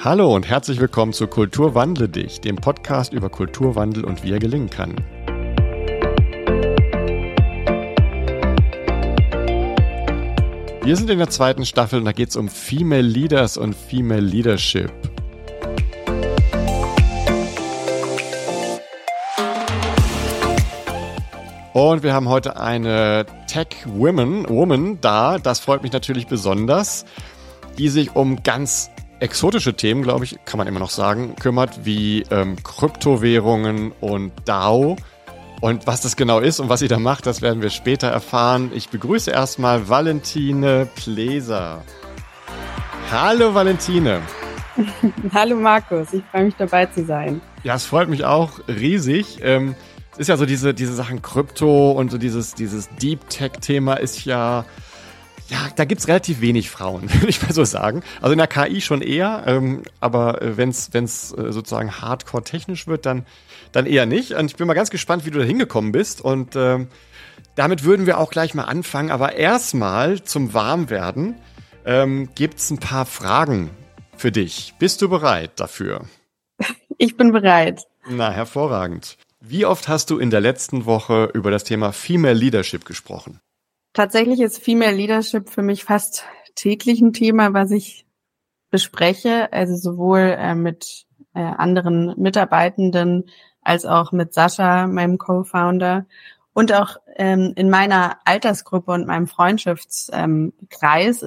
[0.00, 4.70] Hallo und herzlich willkommen zu Kulturwandle dich, dem Podcast über Kulturwandel und wie er gelingen
[4.70, 4.94] kann.
[10.84, 14.20] Wir sind in der zweiten Staffel und da geht es um Female Leaders und Female
[14.20, 14.92] Leadership.
[21.72, 27.04] Und wir haben heute eine Tech Woman, Woman da, das freut mich natürlich besonders,
[27.78, 32.22] die sich um ganz exotische Themen, glaube ich, kann man immer noch sagen, kümmert, wie
[32.30, 34.96] ähm, Kryptowährungen und DAO.
[35.60, 38.70] Und was das genau ist und was sie da macht, das werden wir später erfahren.
[38.72, 41.82] Ich begrüße erstmal Valentine Pleser.
[43.10, 44.20] Hallo Valentine.
[45.32, 47.40] Hallo Markus, ich freue mich dabei zu sein.
[47.64, 49.40] Ja, es freut mich auch riesig.
[49.42, 49.74] Ähm,
[50.12, 54.24] es ist ja so diese, diese Sachen Krypto und so dieses, dieses Deep Tech-Thema ist
[54.24, 54.64] ja,
[55.48, 58.02] ja, da gibt's relativ wenig Frauen, würde ich mal so sagen.
[58.20, 62.86] Also in der KI schon eher, ähm, aber äh, wenn's wenn's äh, sozusagen hardcore technisch
[62.86, 63.24] wird, dann,
[63.72, 64.32] dann eher nicht.
[64.32, 66.20] Und ich bin mal ganz gespannt, wie du da hingekommen bist.
[66.20, 66.88] Und ähm,
[67.54, 69.10] damit würden wir auch gleich mal anfangen.
[69.10, 71.36] Aber erstmal zum Warmwerden
[71.84, 73.70] ähm, gibt's ein paar Fragen
[74.16, 74.74] für dich.
[74.78, 76.04] Bist du bereit dafür?
[77.00, 77.84] Ich bin bereit.
[78.08, 79.18] Na, hervorragend.
[79.40, 83.38] Wie oft hast du in der letzten Woche über das Thema Female Leadership gesprochen?
[83.98, 86.22] Tatsächlich ist Female Leadership für mich fast
[86.54, 88.06] täglich ein Thema, was ich
[88.70, 91.04] bespreche, also sowohl äh, mit
[91.34, 93.24] äh, anderen Mitarbeitenden
[93.60, 96.06] als auch mit Sascha, meinem Co-Founder
[96.52, 100.52] und auch ähm, in meiner Altersgruppe und meinem Freundschaftskreis ähm,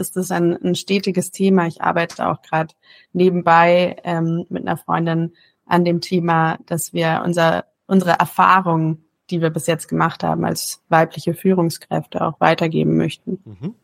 [0.02, 1.68] ist es ein, ein, stetiges Thema.
[1.68, 2.74] Ich arbeite auch gerade
[3.12, 5.34] nebenbei ähm, mit einer Freundin
[5.66, 10.82] an dem Thema, dass wir unser unsere Erfahrungen, die wir bis jetzt gemacht haben als
[10.90, 13.40] weibliche Führungskräfte, auch weitergeben möchten.
[13.46, 13.76] Mhm.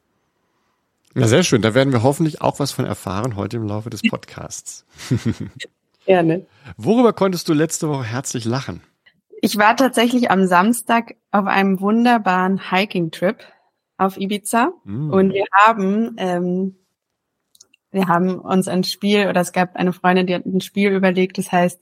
[1.15, 1.63] Ja, sehr schön.
[1.63, 4.85] Da werden wir hoffentlich auch was von erfahren heute im Laufe des Podcasts.
[6.05, 6.45] Gerne.
[6.77, 8.81] Worüber konntest du letzte Woche herzlich lachen?
[9.41, 13.37] Ich war tatsächlich am Samstag auf einem wunderbaren Hiking-Trip
[13.97, 15.11] auf Ibiza mm.
[15.11, 16.75] und wir haben ähm,
[17.91, 21.37] wir haben uns ein Spiel oder es gab eine Freundin, die hat ein Spiel überlegt,
[21.37, 21.81] das heißt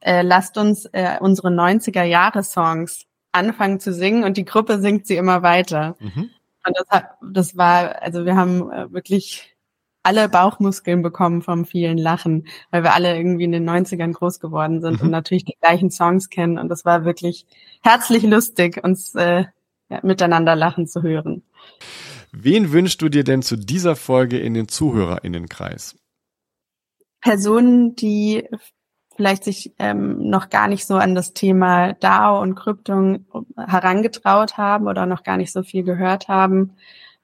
[0.00, 5.06] äh, lasst uns äh, unsere 90er Jahre Songs anfangen zu singen und die Gruppe singt
[5.06, 5.96] sie immer weiter.
[6.00, 6.30] Mhm.
[6.64, 9.56] Und das, hat, das war, also wir haben äh, wirklich
[10.04, 14.80] alle Bauchmuskeln bekommen vom vielen Lachen, weil wir alle irgendwie in den 90ern groß geworden
[14.80, 15.06] sind mhm.
[15.06, 16.58] und natürlich die gleichen Songs kennen.
[16.58, 17.46] Und das war wirklich
[17.82, 19.44] herzlich lustig, uns äh,
[19.88, 21.42] ja, miteinander lachen zu hören.
[22.32, 25.96] Wen wünschst du dir denn zu dieser Folge in den ZuhörerInnenkreis?
[27.20, 28.48] Personen, die
[29.22, 33.18] vielleicht sich ähm, noch gar nicht so an das Thema DAO und Krypto
[33.56, 36.72] herangetraut haben oder noch gar nicht so viel gehört haben,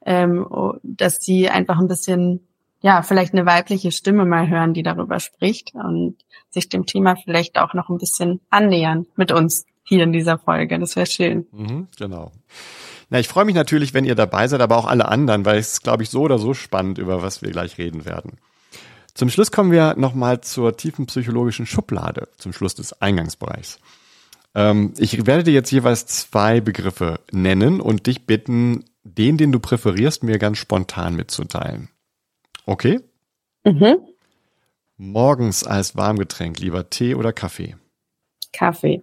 [0.07, 0.47] ähm,
[0.85, 2.47] dass sie einfach ein bisschen,
[2.83, 6.15] ja, vielleicht eine weibliche Stimme mal hören, die darüber spricht und
[6.51, 10.79] sich dem Thema vielleicht auch noch ein bisschen annähern mit uns hier in dieser Folge.
[10.79, 11.49] Das wäre schön.
[11.51, 12.31] Mhm, genau.
[13.11, 15.83] Na, ich freue mich natürlich, wenn ihr dabei seid, aber auch alle anderen, weil es,
[15.83, 18.39] glaube ich, so oder so spannend, über was wir gleich reden werden.
[19.19, 23.81] Zum Schluss kommen wir nochmal zur tiefen psychologischen Schublade, zum Schluss des Eingangsbereichs.
[24.55, 29.59] Ähm, ich werde dir jetzt jeweils zwei Begriffe nennen und dich bitten, den, den du
[29.59, 31.89] präferierst, mir ganz spontan mitzuteilen.
[32.65, 33.01] Okay?
[33.65, 33.97] Mhm.
[34.99, 37.75] Morgens als Warmgetränk lieber Tee oder Kaffee?
[38.53, 39.03] Kaffee.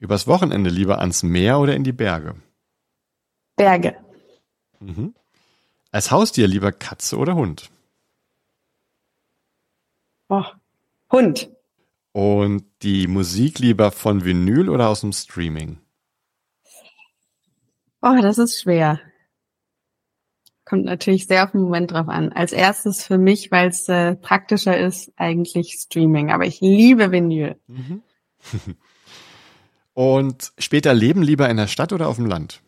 [0.00, 2.34] Übers Wochenende lieber ans Meer oder in die Berge?
[3.54, 3.94] Berge.
[4.80, 5.14] Mhm.
[5.92, 7.70] Als Haustier lieber Katze oder Hund?
[10.32, 10.46] Oh,
[11.10, 11.50] Hund.
[12.12, 15.78] Und die Musik lieber von Vinyl oder aus dem Streaming?
[18.00, 18.98] Oh, das ist schwer.
[20.64, 22.32] Kommt natürlich sehr auf den Moment drauf an.
[22.32, 26.30] Als erstes für mich, weil es äh, praktischer ist, eigentlich Streaming.
[26.30, 27.60] Aber ich liebe Vinyl.
[27.66, 28.02] Mhm.
[29.92, 32.62] Und später leben lieber in der Stadt oder auf dem Land?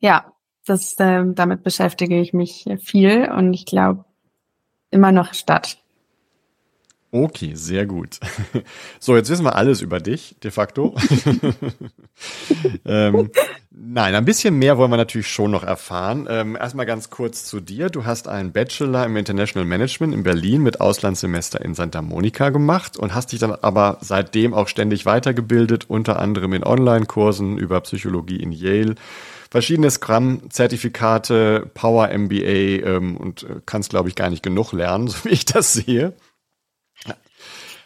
[0.00, 0.34] Ja,
[0.66, 4.04] das, äh, damit beschäftige ich mich viel und ich glaube
[4.90, 5.82] immer noch Stadt.
[7.10, 8.18] Okay, sehr gut.
[9.00, 10.94] So, jetzt wissen wir alles über dich, de facto.
[12.84, 13.30] ähm,
[13.70, 16.26] nein, ein bisschen mehr wollen wir natürlich schon noch erfahren.
[16.28, 17.88] Ähm, erstmal ganz kurz zu dir.
[17.88, 22.96] Du hast einen Bachelor im International Management in Berlin mit Auslandssemester in Santa Monica gemacht
[22.96, 28.42] und hast dich dann aber seitdem auch ständig weitergebildet, unter anderem in Online-Kursen über Psychologie
[28.42, 28.96] in Yale
[29.50, 35.24] verschiedene Scrum-Zertifikate, Power MBA ähm, und äh, kannst, glaube ich, gar nicht genug lernen, so
[35.24, 36.12] wie ich das sehe.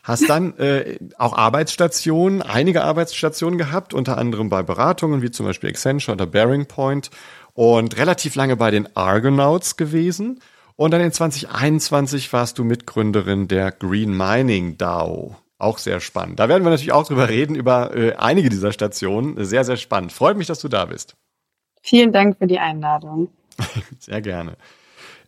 [0.02, 5.70] Hast dann äh, auch Arbeitsstationen, einige Arbeitsstationen gehabt, unter anderem bei Beratungen wie zum Beispiel
[5.70, 7.10] Accenture oder Bearing Point
[7.54, 10.40] und relativ lange bei den Argonauts gewesen.
[10.74, 15.36] Und dann in 2021 warst du Mitgründerin der Green Mining DAO.
[15.58, 16.40] Auch sehr spannend.
[16.40, 19.44] Da werden wir natürlich auch drüber reden, über äh, einige dieser Stationen.
[19.44, 20.12] Sehr, sehr spannend.
[20.12, 21.14] Freut mich, dass du da bist.
[21.82, 23.28] Vielen Dank für die Einladung.
[24.00, 24.56] sehr gerne.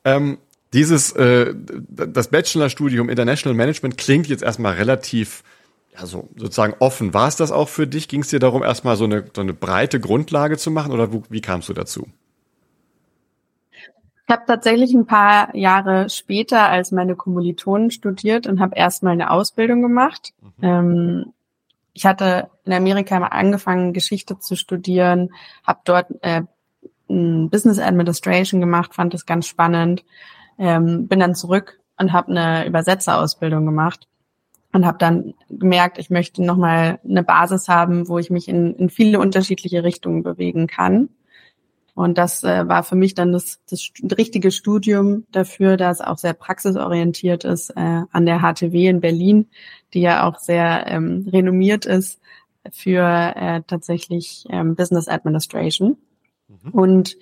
[0.05, 0.38] Ähm,
[0.75, 1.55] dieses, äh,
[1.88, 5.44] das Bachelorstudium International Management klingt jetzt erstmal relativ
[5.94, 7.15] ja, so sozusagen offen.
[7.15, 8.09] War es das auch für dich?
[8.09, 11.23] Ging es dir darum, erstmal so eine, so eine breite Grundlage zu machen oder wo,
[11.31, 12.09] wie kamst du dazu?
[14.26, 19.31] Ich habe tatsächlich ein paar Jahre später als meine Kommilitonen studiert und habe erstmal eine
[19.31, 20.32] Ausbildung gemacht.
[20.59, 20.65] Mhm.
[20.65, 21.32] Ähm,
[21.93, 25.31] ich hatte in Amerika mal angefangen, Geschichte zu studieren,
[25.65, 26.43] habe dort äh,
[27.06, 30.05] Business Administration gemacht, fand das ganz spannend,
[30.59, 34.09] ähm, bin dann zurück und habe eine Übersetzerausbildung gemacht
[34.73, 38.91] und habe dann gemerkt, ich möchte nochmal eine Basis haben, wo ich mich in, in
[38.91, 41.11] viele unterschiedliche Richtungen bewegen kann.
[41.95, 46.35] Und das äh, war für mich dann das, das richtige Studium dafür, das auch sehr
[46.35, 49.49] praxisorientiert ist äh, an der HTW in Berlin,
[49.95, 52.21] die ja auch sehr ähm, renommiert ist
[52.73, 55.99] für äh, tatsächlich ähm, Business Administration.
[56.49, 56.71] Mhm.
[56.73, 57.17] Und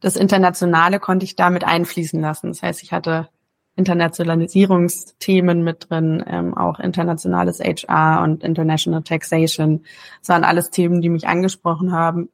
[0.00, 2.48] das Internationale konnte ich damit einfließen lassen.
[2.48, 3.28] Das heißt, ich hatte
[3.76, 9.84] Internationalisierungsthemen mit drin, ähm, auch internationales HR und International Taxation.
[10.20, 12.30] Das waren alles Themen, die mich angesprochen haben,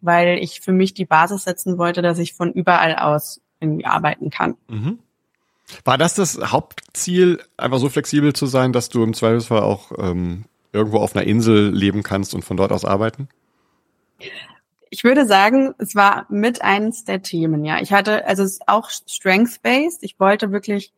[0.00, 4.30] weil ich für mich die Basis setzen wollte, dass ich von überall aus irgendwie arbeiten
[4.30, 4.56] kann.
[4.68, 4.98] Mhm.
[5.84, 10.44] War das das Hauptziel, einfach so flexibel zu sein, dass du im Zweifelsfall auch ähm,
[10.72, 13.28] irgendwo auf einer Insel leben kannst und von dort aus arbeiten?
[14.90, 17.80] Ich würde sagen, es war mit eines der Themen, ja.
[17.80, 20.02] Ich hatte, also es ist auch strength-based.
[20.02, 20.92] Ich wollte wirklich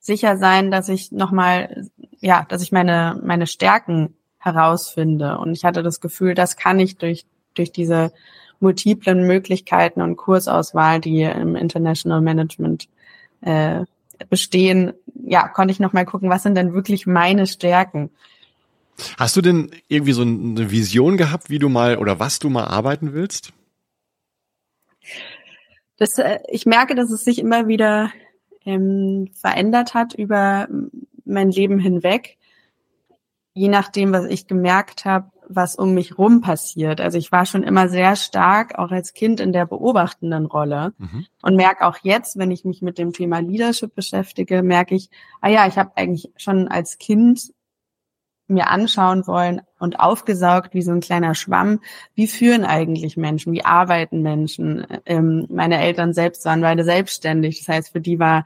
[0.00, 1.88] sicher sein, dass ich nochmal,
[2.20, 5.38] ja, dass ich meine, meine Stärken herausfinde.
[5.38, 7.24] Und ich hatte das Gefühl, das kann ich durch
[7.54, 8.12] durch diese
[8.60, 12.88] multiplen Möglichkeiten und Kursauswahl, die im International Management
[13.40, 13.84] äh,
[14.30, 14.92] bestehen,
[15.24, 18.10] ja, konnte ich noch mal gucken, was sind denn wirklich meine Stärken?
[19.16, 22.64] Hast du denn irgendwie so eine Vision gehabt, wie du mal oder was du mal
[22.64, 23.52] arbeiten willst?
[25.96, 28.12] Das, äh, ich merke, dass es sich immer wieder
[28.64, 30.68] ähm, verändert hat über
[31.24, 32.38] mein Leben hinweg.
[33.54, 37.00] Je nachdem, was ich gemerkt habe, was um mich rum passiert.
[37.00, 41.26] Also ich war schon immer sehr stark, auch als Kind in der beobachtenden Rolle mhm.
[41.42, 45.10] und merke auch jetzt, wenn ich mich mit dem Thema Leadership beschäftige, merke ich,
[45.40, 47.52] ah ja, ich habe eigentlich schon als Kind
[48.52, 51.80] mir anschauen wollen und aufgesaugt wie so ein kleiner Schwamm,
[52.14, 54.86] wie führen eigentlich Menschen, wie arbeiten Menschen.
[55.06, 58.44] Ähm, meine Eltern selbst waren beide selbstständig, das heißt, für die war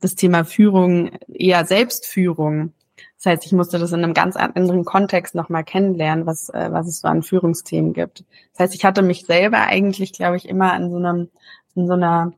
[0.00, 2.72] das Thema Führung eher Selbstführung.
[3.16, 6.86] Das heißt, ich musste das in einem ganz anderen Kontext nochmal kennenlernen, was, äh, was
[6.86, 8.24] es so an Führungsthemen gibt.
[8.52, 11.28] Das heißt, ich hatte mich selber eigentlich, glaube ich, immer an so einem,
[11.74, 12.32] in so einer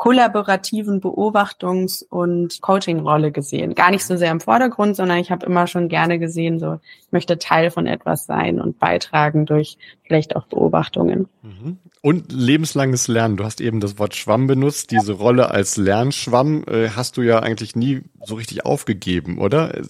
[0.00, 3.74] kollaborativen Beobachtungs- und Coaching-Rolle gesehen.
[3.74, 7.12] Gar nicht so sehr im Vordergrund, sondern ich habe immer schon gerne gesehen, so ich
[7.12, 11.28] möchte Teil von etwas sein und beitragen durch vielleicht auch Beobachtungen.
[11.42, 11.76] Mhm.
[12.00, 13.36] Und lebenslanges Lernen.
[13.36, 14.90] Du hast eben das Wort Schwamm benutzt.
[14.90, 19.82] Diese Rolle als Lernschwamm äh, hast du ja eigentlich nie so richtig aufgegeben, oder?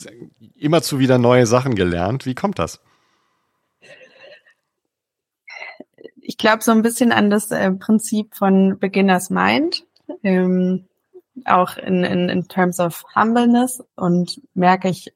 [0.56, 2.27] Immer zu wieder neue Sachen gelernt.
[2.27, 2.81] Wie kommt das?
[6.21, 9.85] Ich glaube so ein bisschen an das äh, Prinzip von Beginners Mind
[10.23, 10.89] ähm,
[11.45, 15.13] auch in, in, in terms of humbleness und merke, ich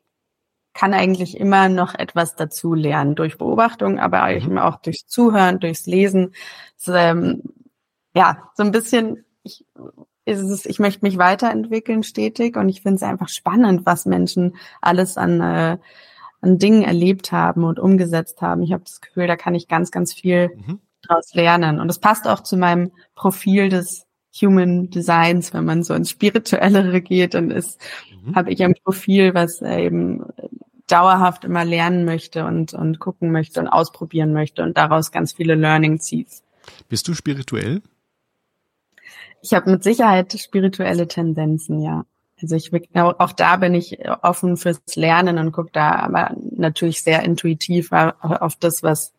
[0.75, 4.37] kann eigentlich immer noch etwas dazu lernen durch Beobachtung, aber mhm.
[4.37, 6.35] eben auch durchs Zuhören, durchs Lesen.
[6.76, 7.42] So, ähm,
[8.14, 9.64] ja, so ein bisschen, ich,
[10.25, 14.57] ist es, ich möchte mich weiterentwickeln stetig und ich finde es einfach spannend, was Menschen
[14.80, 15.78] alles an, äh,
[16.40, 18.62] an Dingen erlebt haben und umgesetzt haben.
[18.62, 20.80] Ich habe das Gefühl, da kann ich ganz, ganz viel mhm.
[21.02, 21.78] draus lernen.
[21.78, 24.03] Und es passt auch zu meinem Profil des
[24.41, 27.81] Human Designs, wenn man so ins Spirituellere geht, dann ist,
[28.25, 28.35] mhm.
[28.35, 30.25] habe ich ein Profil, was eben
[30.87, 35.55] dauerhaft immer lernen möchte und, und gucken möchte und ausprobieren möchte und daraus ganz viele
[35.55, 36.29] Learning zieht.
[36.88, 37.83] Bist du spirituell?
[39.41, 42.05] Ich habe mit Sicherheit spirituelle Tendenzen, ja.
[42.43, 47.23] Also ich auch da bin ich offen fürs Lernen und gucke da aber natürlich sehr
[47.23, 49.14] intuitiv auf das, was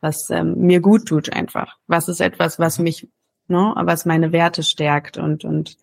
[0.00, 1.76] was ähm, mir gut tut einfach.
[1.86, 3.08] Was ist etwas, was mich
[3.48, 5.76] ne, was meine Werte stärkt und, und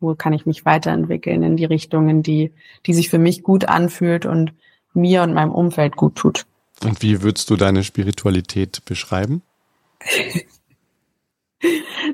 [0.00, 2.52] wo kann ich mich weiterentwickeln in die Richtungen, die,
[2.86, 4.52] die sich für mich gut anfühlt und
[4.94, 6.46] mir und meinem Umfeld gut tut.
[6.82, 9.42] Und wie würdest du deine Spiritualität beschreiben?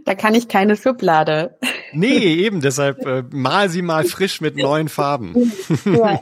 [0.04, 1.58] da kann ich keine Schublade.
[1.92, 5.52] Nee, eben, deshalb äh, mal sie mal frisch mit neuen Farben.
[5.84, 6.20] ja.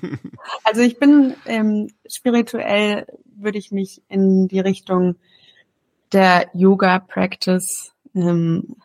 [0.64, 5.16] Also ich bin ähm, spirituell, würde ich mich in die Richtung
[6.12, 8.76] der Yoga-Practice ähm,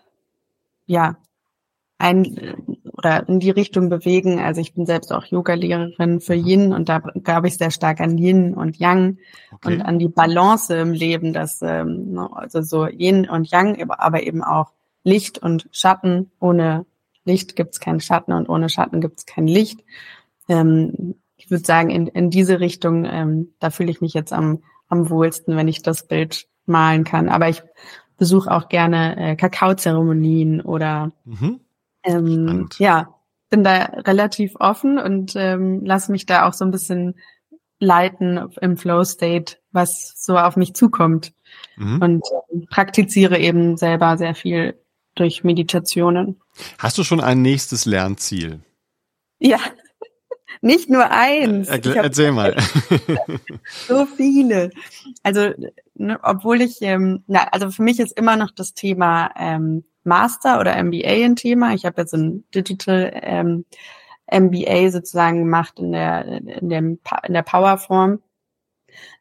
[0.85, 1.17] ja,
[1.97, 2.55] ein
[2.97, 4.39] oder in die Richtung bewegen.
[4.39, 8.17] Also ich bin selbst auch Yoga-Lehrerin für Yin und da glaube ich sehr stark an
[8.17, 9.17] Yin und Yang
[9.51, 9.73] okay.
[9.73, 14.23] und an die Balance im Leben, dass ähm, ne, also so Yin und Yang, aber
[14.23, 14.71] eben auch
[15.03, 16.31] Licht und Schatten.
[16.39, 16.85] Ohne
[17.23, 19.83] Licht gibt es keinen Schatten und ohne Schatten gibt es kein Licht.
[20.49, 24.63] Ähm, ich würde sagen, in, in diese Richtung, ähm, da fühle ich mich jetzt am,
[24.87, 27.29] am wohlsten, wenn ich das Bild malen kann.
[27.29, 27.61] Aber ich
[28.17, 31.59] besuche auch gerne äh, Kakaozeremonien oder mhm.
[32.03, 33.15] ähm, ja,
[33.49, 37.15] bin da relativ offen und ähm, lasse mich da auch so ein bisschen
[37.79, 41.33] leiten im Flow State, was so auf mich zukommt.
[41.77, 42.01] Mhm.
[42.01, 44.79] Und äh, praktiziere eben selber sehr viel
[45.15, 46.41] durch Meditationen.
[46.77, 48.61] Hast du schon ein nächstes Lernziel?
[49.39, 49.59] Ja,
[50.65, 51.67] nicht nur eins.
[51.69, 52.55] Erklär, erzähl mal.
[53.87, 54.71] so viele.
[55.21, 55.51] Also,
[55.93, 60.59] ne, obwohl ich, ähm, na, also für mich ist immer noch das Thema ähm, Master
[60.59, 61.75] oder MBA ein Thema.
[61.75, 63.65] Ich habe jetzt ein Digital ähm,
[64.31, 68.23] MBA sozusagen gemacht in der in dem in der Powerform.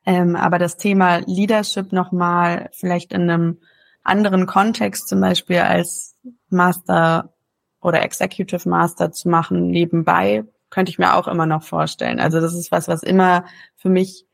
[0.06, 3.58] Ähm, aber das Thema Leadership nochmal vielleicht in einem
[4.02, 6.16] anderen Kontext zum Beispiel als
[6.48, 7.34] Master
[7.82, 12.18] oder Executive Master zu machen nebenbei könnte ich mir auch immer noch vorstellen.
[12.18, 13.44] Also das ist was, was immer
[13.76, 14.26] für mich,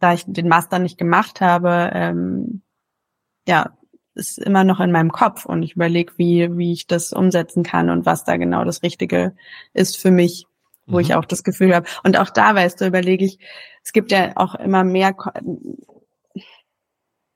[0.00, 2.62] da ich den Master nicht gemacht habe, ähm,
[3.46, 3.78] ja,
[4.16, 7.90] ist immer noch in meinem Kopf und ich überlege, wie, wie ich das umsetzen kann
[7.90, 9.36] und was da genau das Richtige
[9.72, 10.46] ist für mich,
[10.86, 11.02] wo mhm.
[11.02, 11.88] ich auch das Gefühl habe.
[12.02, 13.38] Und auch da, weißt du, überlege ich,
[13.84, 15.14] es gibt ja auch immer mehr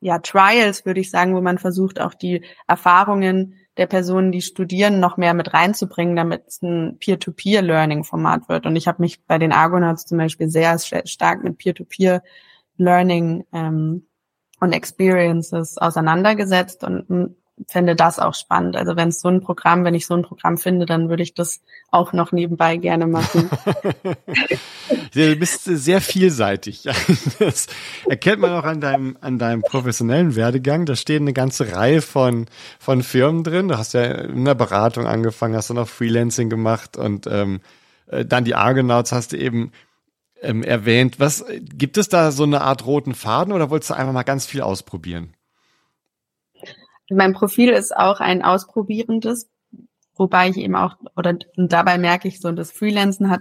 [0.01, 5.01] ja, Trials, würde ich sagen, wo man versucht, auch die Erfahrungen der Personen, die studieren,
[5.01, 8.67] noch mehr mit reinzubringen, damit es ein Peer-to-Peer-Learning-Format wird.
[8.67, 14.07] Und ich habe mich bei den Argonauts zum Beispiel sehr stark mit Peer-to-Peer-Learning ähm,
[14.61, 17.37] und Experiences auseinandergesetzt und
[17.69, 18.77] fände das auch spannend.
[18.77, 21.35] Also wenn es so ein Programm, wenn ich so ein Programm finde, dann würde ich
[21.35, 23.51] das auch noch nebenbei gerne machen.
[25.15, 26.85] du bist sehr vielseitig.
[27.39, 27.67] Das
[28.09, 30.87] erkennt man auch an deinem, an deinem professionellen Werdegang.
[30.87, 32.47] Da stehen eine ganze Reihe von,
[32.79, 33.69] von Firmen drin.
[33.69, 37.61] Du hast ja in der Beratung angefangen, hast dann auch Freelancing gemacht und ähm,
[38.07, 39.73] äh, dann die Argonauts hast du eben
[40.41, 41.21] ähm, erwähnt.
[41.21, 44.47] Was gibt es da so eine Art roten Faden oder wolltest du einfach mal ganz
[44.47, 45.35] viel ausprobieren?
[47.15, 49.49] Mein Profil ist auch ein ausprobierendes,
[50.15, 53.41] wobei ich eben auch, oder dabei merke ich so, das Freelancen hat,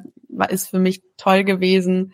[0.50, 2.13] ist für mich toll gewesen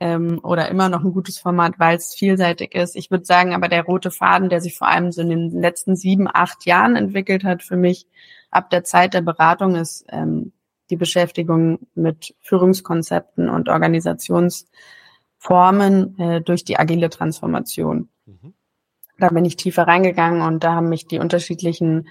[0.00, 2.96] ähm, oder immer noch ein gutes Format, weil es vielseitig ist.
[2.96, 5.96] Ich würde sagen, aber der rote Faden, der sich vor allem so in den letzten
[5.96, 8.06] sieben, acht Jahren entwickelt hat für mich,
[8.50, 10.52] ab der Zeit der Beratung ist ähm,
[10.90, 18.08] die Beschäftigung mit Führungskonzepten und Organisationsformen äh, durch die agile Transformation.
[18.26, 18.55] Mhm
[19.18, 22.08] da bin ich tiefer reingegangen und da haben mich die unterschiedlichen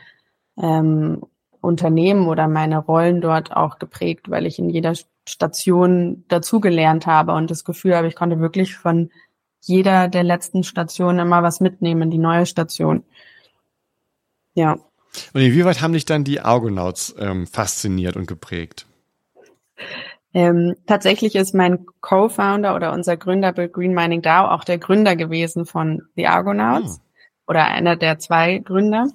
[0.58, 1.22] ähm,
[1.62, 4.94] Unternehmen oder meine Rollen dort auch geprägt, weil ich in jeder
[5.28, 9.12] Station dazugelernt habe und das Gefühl habe, ich konnte wirklich von
[9.62, 13.04] jeder der letzten Stationen immer was mitnehmen, die neue Station.
[14.54, 14.74] Ja.
[15.34, 18.86] Und inwieweit haben dich dann die Argonauts ähm, fasziniert und geprägt?
[20.36, 25.16] Ähm, tatsächlich ist mein Co-Founder oder unser Gründer Bill Green Mining DAO auch der Gründer
[25.16, 27.52] gewesen von The Argonauts oh.
[27.52, 29.08] oder einer der zwei Gründer.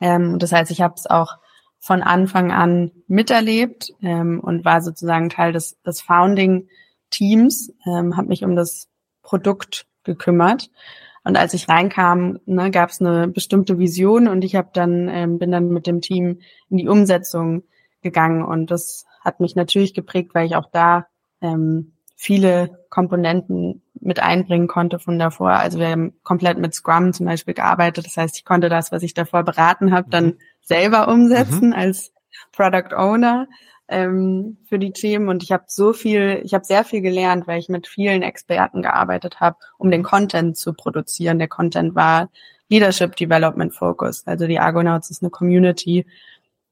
[0.00, 1.36] Ähm, das heißt, ich habe es auch
[1.78, 8.42] von Anfang an miterlebt ähm, und war sozusagen Teil des, des Founding-Teams, ähm, habe mich
[8.42, 8.88] um das
[9.22, 10.70] Produkt gekümmert.
[11.24, 15.38] Und als ich reinkam, ne, gab es eine bestimmte Vision und ich habe dann ähm,
[15.38, 16.40] bin dann mit dem Team
[16.70, 17.64] in die Umsetzung
[18.00, 21.06] gegangen und das hat mich natürlich geprägt, weil ich auch da
[21.40, 25.50] ähm, viele Komponenten mit einbringen konnte von davor.
[25.50, 28.06] Also wir haben komplett mit Scrum zum Beispiel gearbeitet.
[28.06, 30.38] Das heißt, ich konnte das, was ich davor beraten habe, dann mhm.
[30.62, 31.74] selber umsetzen mhm.
[31.74, 32.12] als
[32.52, 33.46] Product Owner
[33.88, 35.28] ähm, für die Themen.
[35.28, 38.82] Und ich habe so viel, ich habe sehr viel gelernt, weil ich mit vielen Experten
[38.82, 41.38] gearbeitet habe, um den Content zu produzieren.
[41.38, 42.30] Der Content war
[42.68, 44.26] Leadership Development Focus.
[44.26, 46.06] Also die Argonauts ist eine Community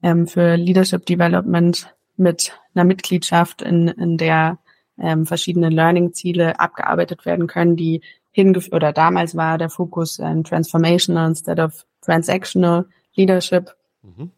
[0.02, 4.58] ähm, für Leadership Development mit einer Mitgliedschaft, in, in der
[4.98, 11.28] ähm, verschiedene Learning-Ziele abgearbeitet werden können, die hingeführt oder damals war der Fokus ähm, Transformational
[11.28, 13.74] instead of Transactional Leadership.
[14.02, 14.30] Mhm.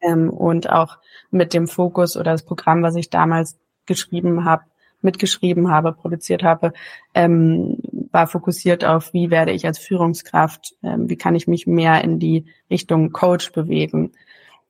[0.00, 0.98] Ähm, und auch
[1.30, 4.64] mit dem Fokus oder das Programm, was ich damals geschrieben habe,
[5.00, 6.72] mitgeschrieben habe, produziert habe,
[7.14, 7.78] ähm,
[8.10, 12.18] war fokussiert auf, wie werde ich als Führungskraft, ähm, wie kann ich mich mehr in
[12.18, 14.12] die Richtung Coach bewegen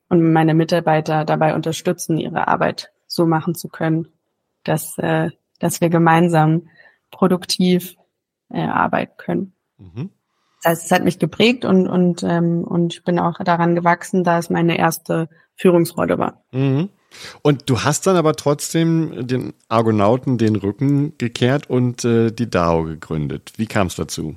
[0.09, 4.07] und meine Mitarbeiter dabei unterstützen, ihre Arbeit so machen zu können,
[4.63, 6.69] dass, äh, dass wir gemeinsam
[7.11, 7.95] produktiv
[8.49, 9.53] äh, arbeiten können.
[9.77, 10.09] Mhm.
[10.63, 14.23] Das heißt, es hat mich geprägt und, und, ähm, und ich bin auch daran gewachsen,
[14.23, 16.43] da es meine erste Führungsrolle war.
[16.51, 16.89] Mhm.
[17.41, 22.83] Und du hast dann aber trotzdem den Argonauten den Rücken gekehrt und äh, die DAO
[22.83, 23.53] gegründet.
[23.57, 24.35] Wie kam es dazu?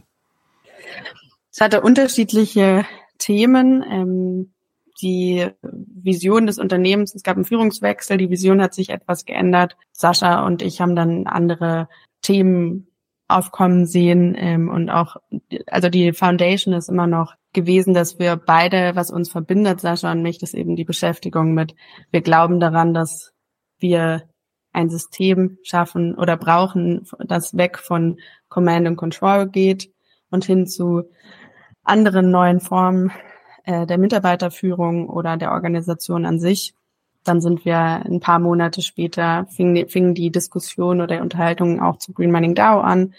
[1.51, 2.87] Es hatte unterschiedliche
[3.19, 3.85] Themen.
[3.91, 4.53] Ähm,
[5.03, 9.77] die Vision des Unternehmens, es gab einen Führungswechsel, die Vision hat sich etwas geändert.
[9.93, 11.89] Sascha und ich haben dann andere
[12.23, 12.87] Themen
[13.29, 15.17] aufkommen sehen ähm, und auch,
[15.67, 20.23] also die Foundation ist immer noch gewesen, dass wir beide, was uns verbindet, Sascha und
[20.23, 21.75] mich, das eben die Beschäftigung mit,
[22.11, 23.33] wir glauben daran, dass
[23.79, 24.25] wir
[24.73, 29.93] ein System schaffen oder brauchen, das weg von Command and Control geht
[30.31, 31.05] und hin zu
[31.83, 33.11] anderen neuen Formen
[33.65, 36.75] äh, der Mitarbeiterführung oder der Organisation an sich.
[37.25, 41.99] Dann sind wir ein paar Monate später, fing, fing die Diskussion oder die Unterhaltung auch
[41.99, 43.15] zu Green Mining DAO an.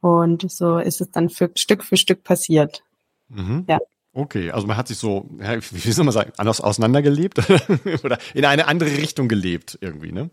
[0.00, 2.82] Und so ist es dann für, Stück für Stück passiert.
[3.28, 3.64] Mhm.
[3.68, 3.78] Ja.
[4.12, 7.38] Okay, also man hat sich so, wie soll man sagen, anders auseinandergelebt
[8.04, 10.30] oder in eine andere Richtung gelebt irgendwie, ne?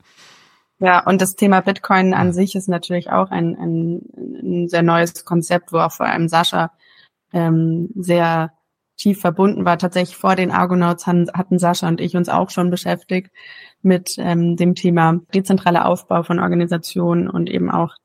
[0.79, 5.25] Ja, und das Thema Bitcoin an sich ist natürlich auch ein, ein, ein sehr neues
[5.25, 6.71] Konzept, wo auch vor allem Sascha
[7.33, 8.51] ähm, sehr
[8.97, 9.77] tief verbunden war.
[9.77, 13.31] Tatsächlich vor den Argonauts hatten Sascha und ich uns auch schon beschäftigt
[13.81, 17.95] mit ähm, dem Thema dezentraler Aufbau von Organisationen und eben auch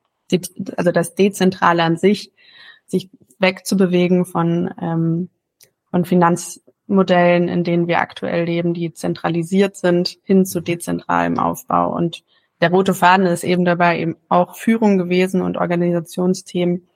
[0.76, 2.32] also das Dezentrale an sich,
[2.86, 5.28] sich wegzubewegen von, ähm,
[5.90, 11.94] von Finanzmodellen, in denen wir aktuell leben, die zentralisiert sind, hin zu dezentralem Aufbau.
[11.94, 12.24] Und
[12.60, 16.86] der rote Faden ist eben dabei eben auch Führung gewesen und Organisationsthemen,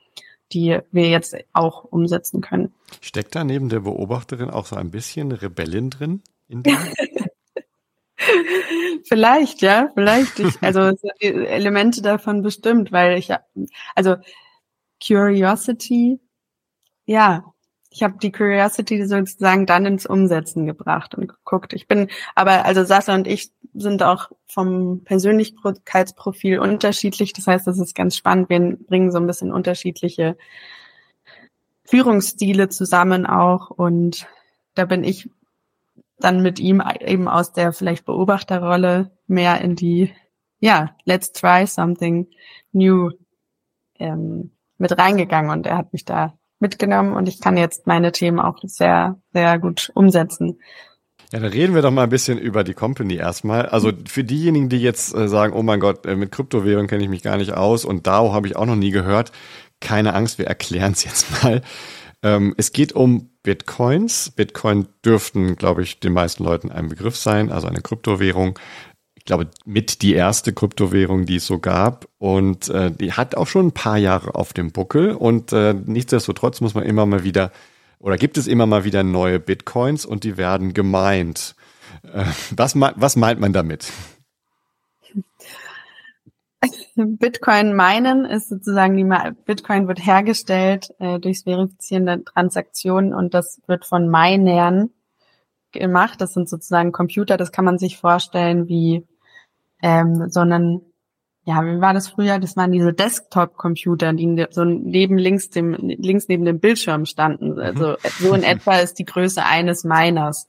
[0.52, 2.72] die wir jetzt auch umsetzen können.
[3.00, 6.22] Steckt da neben der Beobachterin auch so ein bisschen Rebellin drin?
[9.04, 10.38] Vielleicht, ja, vielleicht.
[10.38, 13.30] Ich, also Elemente davon bestimmt, weil ich,
[13.94, 14.16] also
[15.06, 16.18] Curiosity,
[17.04, 17.52] ja,
[17.96, 21.72] ich habe die Curiosity sozusagen dann ins Umsetzen gebracht und geguckt.
[21.72, 27.32] Ich bin, aber also Sascha und ich sind auch vom Persönlichkeitsprofil unterschiedlich.
[27.32, 28.50] Das heißt, das ist ganz spannend.
[28.50, 30.36] Wir bringen so ein bisschen unterschiedliche
[31.84, 33.70] Führungsstile zusammen auch.
[33.70, 34.26] Und
[34.74, 35.30] da bin ich
[36.18, 40.12] dann mit ihm eben aus der vielleicht Beobachterrolle mehr in die,
[40.60, 42.28] ja, let's try something
[42.72, 43.10] new
[43.98, 48.40] ähm, mit reingegangen und er hat mich da mitgenommen und ich kann jetzt meine Themen
[48.40, 50.58] auch sehr, sehr gut umsetzen.
[51.32, 53.66] Ja, dann reden wir doch mal ein bisschen über die Company erstmal.
[53.66, 57.08] Also für diejenigen, die jetzt äh, sagen, oh mein Gott, äh, mit Kryptowährung kenne ich
[57.08, 59.32] mich gar nicht aus und DAO habe ich auch noch nie gehört.
[59.80, 61.62] Keine Angst, wir erklären es jetzt mal.
[62.22, 64.30] Ähm, es geht um Bitcoins.
[64.30, 68.58] Bitcoin dürften, glaube ich, den meisten Leuten ein Begriff sein, also eine Kryptowährung.
[69.26, 72.06] Ich glaube, mit die erste Kryptowährung, die es so gab.
[72.18, 75.16] Und äh, die hat auch schon ein paar Jahre auf dem Buckel.
[75.16, 77.50] Und äh, nichtsdestotrotz muss man immer mal wieder,
[77.98, 81.56] oder gibt es immer mal wieder neue Bitcoins und die werden gemeint.
[82.04, 83.90] Äh, was, was meint man damit?
[86.94, 93.60] Bitcoin meinen ist sozusagen die Bitcoin wird hergestellt äh, durchs Verifizieren der Transaktionen und das
[93.66, 94.90] wird von Minern
[95.72, 96.20] gemacht.
[96.20, 99.04] Das sind sozusagen Computer, das kann man sich vorstellen wie
[99.82, 100.80] ähm, sondern
[101.44, 102.40] ja, wie war das früher?
[102.40, 107.52] Das waren diese Desktop-Computer, die so neben links dem links neben dem Bildschirm standen.
[107.52, 107.58] Mhm.
[107.58, 110.48] Also so in etwa ist die Größe eines Miners.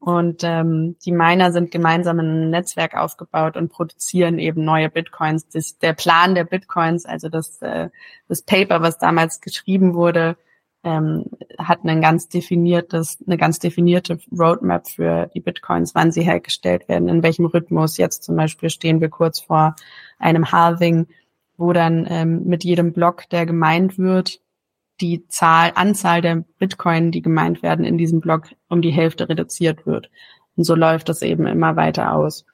[0.00, 5.48] Und ähm, die Miner sind gemeinsam in einem Netzwerk aufgebaut und produzieren eben neue Bitcoins.
[5.48, 7.88] Das, der Plan der Bitcoins, also das, äh,
[8.28, 10.36] das Paper, was damals geschrieben wurde,
[10.88, 11.24] ähm,
[11.58, 17.08] hat ein ganz definiertes, eine ganz definierte Roadmap für die Bitcoins, wann sie hergestellt werden,
[17.08, 17.98] in welchem Rhythmus.
[17.98, 19.76] Jetzt zum Beispiel stehen wir kurz vor
[20.18, 21.06] einem Halving,
[21.56, 24.40] wo dann ähm, mit jedem Block, der gemeint wird,
[25.00, 29.86] die Zahl, Anzahl der Bitcoin, die gemeint werden in diesem Block, um die Hälfte reduziert
[29.86, 30.10] wird.
[30.56, 32.44] Und so läuft das eben immer weiter aus.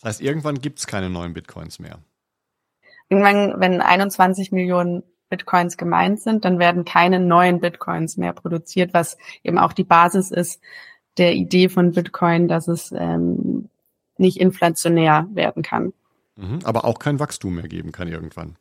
[0.00, 1.98] Das heißt, irgendwann gibt es keine neuen Bitcoins mehr.
[3.08, 5.02] Irgendwann, wenn 21 Millionen
[5.34, 10.30] Bitcoins gemeint sind, dann werden keine neuen Bitcoins mehr produziert, was eben auch die Basis
[10.30, 10.60] ist
[11.16, 13.68] der Idee von Bitcoin, dass es ähm,
[14.16, 15.92] nicht inflationär werden kann.
[16.36, 18.56] Mhm, aber auch kein Wachstum mehr geben kann irgendwann.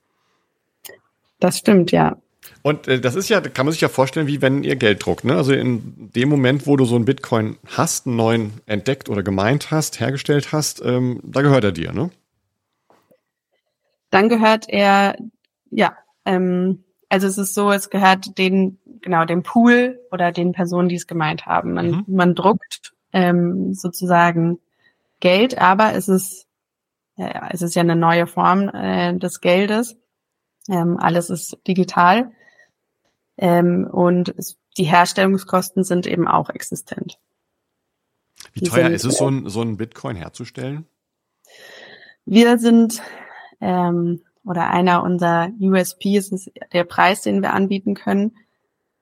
[1.39, 2.17] Das stimmt, ja.
[2.61, 5.23] Und äh, das ist ja, kann man sich ja vorstellen, wie wenn ihr Geld druckt.
[5.23, 5.35] Ne?
[5.35, 9.71] Also in dem Moment, wo du so einen Bitcoin hast, einen neuen entdeckt oder gemeint
[9.71, 12.09] hast, hergestellt hast, ähm, da gehört er dir, ne?
[14.09, 15.17] Dann gehört er,
[15.71, 20.89] ja, ähm, also es ist so, es gehört den, genau, dem Pool oder den Personen,
[20.89, 21.73] die es gemeint haben.
[21.73, 22.03] Man, mhm.
[22.07, 24.59] man druckt ähm, sozusagen
[25.19, 26.47] Geld, aber es ist,
[27.15, 29.95] ja, es ist ja eine neue Form äh, des Geldes.
[30.67, 32.31] Ähm, alles ist digital.
[33.37, 37.19] Ähm, und es, die Herstellungskosten sind eben auch existent.
[38.53, 40.87] Wie teuer sind, ist es, so ein, so ein Bitcoin herzustellen?
[42.25, 43.01] Wir sind
[43.61, 48.35] ähm, oder einer unserer USPs ist der Preis, den wir anbieten können,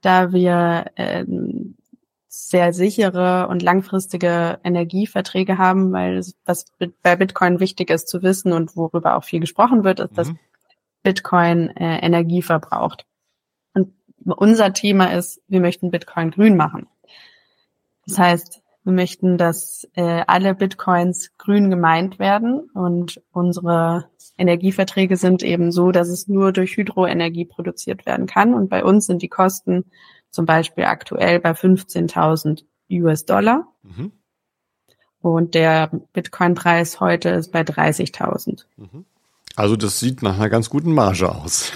[0.02, 1.76] da wir ähm,
[2.28, 6.66] sehr sichere und langfristige Energieverträge haben, weil was
[7.02, 10.16] bei Bitcoin wichtig ist zu wissen und worüber auch viel gesprochen wird, ist, mhm.
[10.16, 10.32] dass
[11.04, 13.06] Bitcoin äh, Energie verbraucht.
[13.74, 16.88] Und unser Thema ist, wir möchten Bitcoin grün machen.
[18.08, 25.44] Das heißt, wir möchten, dass äh, alle Bitcoins grün gemeint werden und unsere Energieverträge sind
[25.44, 28.56] eben so, dass es nur durch Hydroenergie produziert werden kann.
[28.56, 29.86] Und bei uns sind die Kosten
[30.32, 33.68] zum Beispiel aktuell bei 15.000 US-Dollar.
[33.84, 34.12] Mhm.
[35.22, 38.66] Und der Bitcoin-Preis heute ist bei 30.000.
[38.78, 39.06] Mhm.
[39.56, 41.72] Also das sieht nach einer ganz guten Marge aus.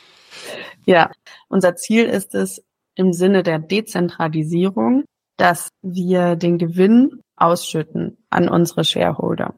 [0.86, 1.10] ja,
[1.48, 5.04] unser Ziel ist es im Sinne der Dezentralisierung,
[5.36, 9.54] dass wir den Gewinn ausschütten an unsere Shareholder.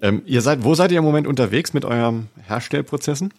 [0.00, 3.32] Ähm, ihr seid, wo seid ihr im Moment unterwegs mit euren Herstellprozessen?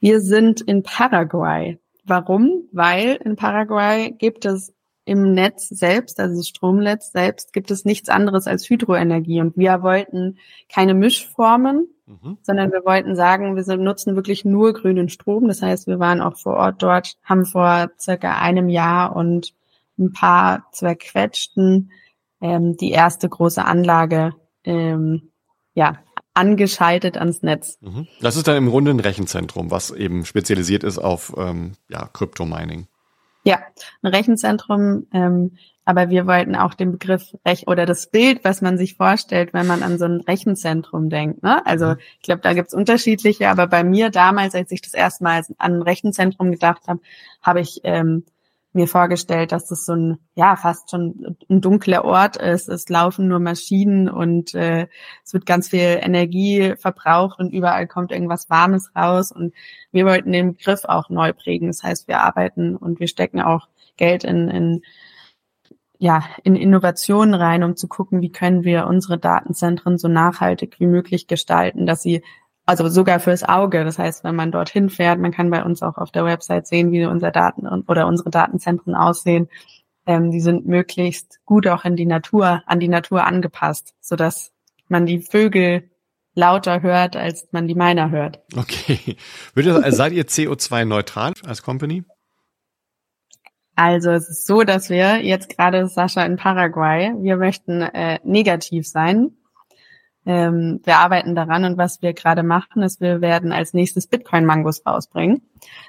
[0.00, 1.78] Wir sind in Paraguay.
[2.04, 2.68] Warum?
[2.72, 4.74] Weil in Paraguay gibt es
[5.06, 9.40] im Netz selbst, also das Stromnetz selbst, gibt es nichts anderes als Hydroenergie.
[9.40, 10.38] Und wir wollten
[10.68, 12.38] keine Mischformen, mhm.
[12.42, 15.48] sondern wir wollten sagen, wir nutzen wirklich nur grünen Strom.
[15.48, 19.54] Das heißt, wir waren auch vor Ort dort, haben vor circa einem Jahr und
[19.98, 21.90] ein paar zerquetschten
[22.40, 25.30] ähm, die erste große Anlage ähm,
[25.74, 25.98] ja,
[26.34, 27.78] angeschaltet ans Netz.
[27.80, 28.06] Mhm.
[28.20, 32.86] Das ist dann im Grunde ein Rechenzentrum, was eben spezialisiert ist auf ähm, ja, Kryptomining.
[33.44, 33.60] Ja,
[34.02, 38.78] ein Rechenzentrum, ähm, aber wir wollten auch den Begriff Rech oder das Bild, was man
[38.78, 41.42] sich vorstellt, wenn man an so ein Rechenzentrum denkt.
[41.42, 41.64] Ne?
[41.66, 41.96] Also mhm.
[42.16, 45.74] ich glaube, da gibt's unterschiedliche, aber bei mir damals, als ich das erste Mal an
[45.74, 47.00] ein Rechenzentrum gedacht habe,
[47.42, 48.24] habe ich ähm,
[48.74, 52.68] mir vorgestellt, dass das so ein, ja, fast schon ein dunkler Ort ist.
[52.68, 54.88] Es laufen nur Maschinen und äh,
[55.24, 59.32] es wird ganz viel Energie verbraucht und überall kommt irgendwas Warmes raus.
[59.32, 59.54] Und
[59.92, 61.68] wir wollten den Begriff auch neu prägen.
[61.68, 64.82] Das heißt, wir arbeiten und wir stecken auch Geld in, in
[65.98, 70.86] ja, in Innovationen rein, um zu gucken, wie können wir unsere Datenzentren so nachhaltig wie
[70.86, 72.22] möglich gestalten, dass sie
[72.66, 73.84] also sogar fürs Auge.
[73.84, 76.92] Das heißt, wenn man dorthin fährt, man kann bei uns auch auf der Website sehen,
[76.92, 79.48] wie unser Daten oder unsere Datenzentren aussehen.
[80.06, 84.52] Ähm, die sind möglichst gut auch in die Natur, an die Natur angepasst, sodass
[84.88, 85.90] man die Vögel
[86.34, 88.40] lauter hört, als man die Miner hört.
[88.56, 89.16] Okay.
[89.54, 92.04] Also seid ihr CO2-neutral als Company?
[93.76, 98.86] Also es ist so, dass wir jetzt gerade Sascha in Paraguay, wir möchten äh, negativ
[98.86, 99.32] sein
[100.26, 104.86] ähm, wir arbeiten daran und was wir gerade machen, ist, wir werden als nächstes Bitcoin-Mangos
[104.86, 105.42] rausbringen.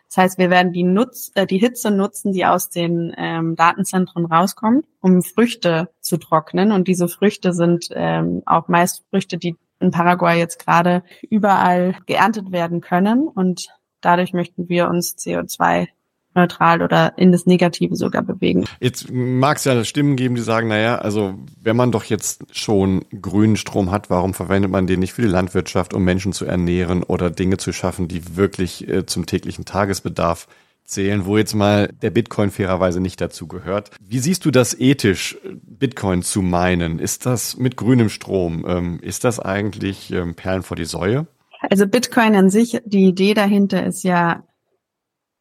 [0.07, 4.25] Das heißt, wir werden die, Nutz, äh, die Hitze nutzen, die aus den ähm, Datenzentren
[4.25, 6.71] rauskommt, um Früchte zu trocknen.
[6.71, 12.51] Und diese Früchte sind ähm, auch meist Früchte, die in Paraguay jetzt gerade überall geerntet
[12.51, 13.27] werden können.
[13.27, 13.69] Und
[14.01, 15.87] dadurch möchten wir uns CO2
[16.35, 18.65] neutral oder in das Negative sogar bewegen.
[18.79, 23.05] Jetzt mag es ja Stimmen geben, die sagen, naja, also wenn man doch jetzt schon
[23.21, 27.03] grünen Strom hat, warum verwendet man den nicht für die Landwirtschaft, um Menschen zu ernähren
[27.03, 30.47] oder Dinge zu schaffen, die wirklich äh, zum täglichen Tagesbedarf
[30.85, 33.91] zählen, wo jetzt mal der Bitcoin fairerweise nicht dazu gehört.
[33.99, 36.99] Wie siehst du das ethisch, Bitcoin zu meinen?
[36.99, 38.65] Ist das mit grünem Strom?
[38.67, 41.27] Ähm, ist das eigentlich ähm, Perlen vor die Säue?
[41.69, 44.43] Also Bitcoin an sich, die Idee dahinter ist ja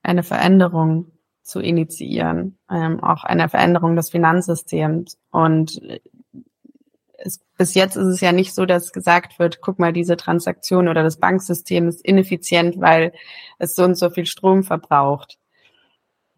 [0.05, 1.13] eine Veränderung
[1.43, 5.19] zu initiieren, ähm, auch eine Veränderung des Finanzsystems.
[5.31, 5.81] Und
[7.19, 10.89] es, bis jetzt ist es ja nicht so, dass gesagt wird, guck mal, diese Transaktion
[10.89, 13.13] oder das Banksystem ist ineffizient, weil
[13.59, 15.39] es so und so viel Strom verbraucht.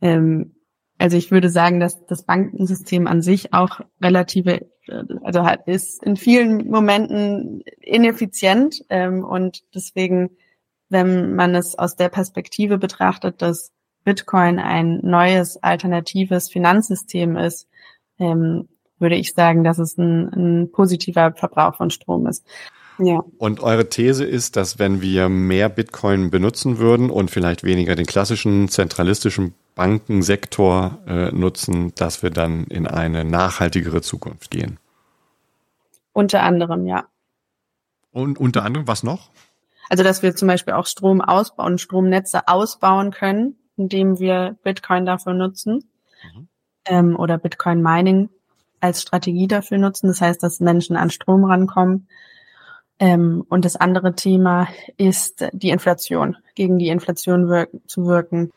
[0.00, 0.57] Ähm,
[0.98, 4.66] also ich würde sagen, dass das Bankensystem an sich auch relative,
[5.22, 10.31] also hat, ist in vielen Momenten ineffizient ähm, und deswegen
[10.88, 13.72] wenn man es aus der Perspektive betrachtet, dass
[14.05, 17.68] Bitcoin ein neues alternatives Finanzsystem ist,
[18.18, 18.68] ähm,
[18.99, 22.46] würde ich sagen, dass es ein, ein positiver Verbrauch von Strom ist.
[22.99, 23.22] Ja.
[23.37, 28.07] Und eure These ist, dass wenn wir mehr Bitcoin benutzen würden und vielleicht weniger den
[28.07, 34.79] klassischen zentralistischen Bankensektor äh, nutzen, dass wir dann in eine nachhaltigere Zukunft gehen.
[36.14, 37.05] Unter anderem, ja.
[38.12, 39.29] Und unter anderem, was noch?
[39.88, 45.35] Also dass wir zum Beispiel auch Strom ausbauen, Stromnetze ausbauen können, indem wir Bitcoin dafür
[45.35, 45.88] nutzen
[46.35, 46.49] mhm.
[46.87, 48.29] ähm, oder Bitcoin Mining
[48.81, 50.09] als Strategie dafür nutzen.
[50.09, 52.09] Das heißt, dass Menschen an Strom rankommen.
[52.99, 58.53] Ähm, und das andere Thema ist die Inflation, gegen die Inflation wirken, zu wirken.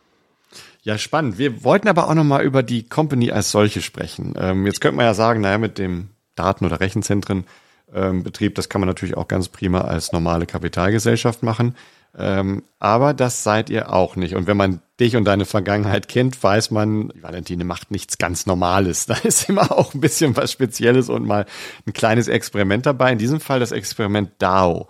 [0.82, 1.38] Ja, spannend.
[1.38, 4.34] Wir wollten aber auch nochmal über die Company als solche sprechen.
[4.38, 7.50] Ähm, jetzt könnte man ja sagen, naja, mit dem Daten- oder Rechenzentrenbetrieb,
[7.94, 8.24] ähm,
[8.54, 11.76] das kann man natürlich auch ganz prima als normale Kapitalgesellschaft machen.
[12.18, 14.36] Ähm, aber das seid ihr auch nicht.
[14.36, 19.06] Und wenn man dich und deine Vergangenheit kennt, weiß man, Valentine macht nichts ganz Normales.
[19.10, 21.46] Da ist immer auch ein bisschen was Spezielles und mal
[21.86, 23.12] ein kleines Experiment dabei.
[23.12, 24.88] In diesem Fall das Experiment DAO.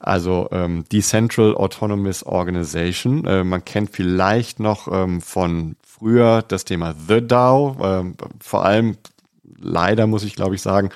[0.00, 3.24] Also ähm, Decentral Autonomous Organization.
[3.26, 7.76] Äh, man kennt vielleicht noch ähm, von früher das Thema The DAO.
[7.82, 8.96] Ähm, vor allem,
[9.58, 10.90] leider muss ich glaube ich sagen,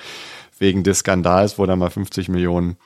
[0.59, 2.77] wegen des Skandals, wo da mal 50 Millionen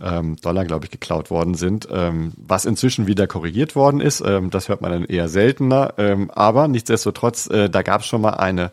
[0.00, 4.22] ähm, Dollar, glaube ich, geklaut worden sind, ähm, was inzwischen wieder korrigiert worden ist.
[4.24, 5.94] Ähm, das hört man dann eher seltener.
[5.98, 8.70] Ähm, aber nichtsdestotrotz, äh, da gab es schon mal eine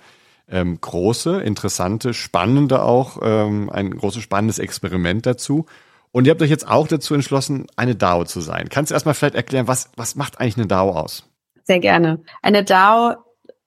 [0.47, 5.65] ähm, große, interessante, spannende auch, ähm, ein großes spannendes Experiment dazu.
[6.11, 8.69] Und ihr habt euch jetzt auch dazu entschlossen, eine DAO zu sein.
[8.69, 11.29] Kannst du erstmal vielleicht erklären, was, was macht eigentlich eine DAO aus?
[11.65, 12.23] Sehr gerne.
[12.41, 13.15] Eine DAO,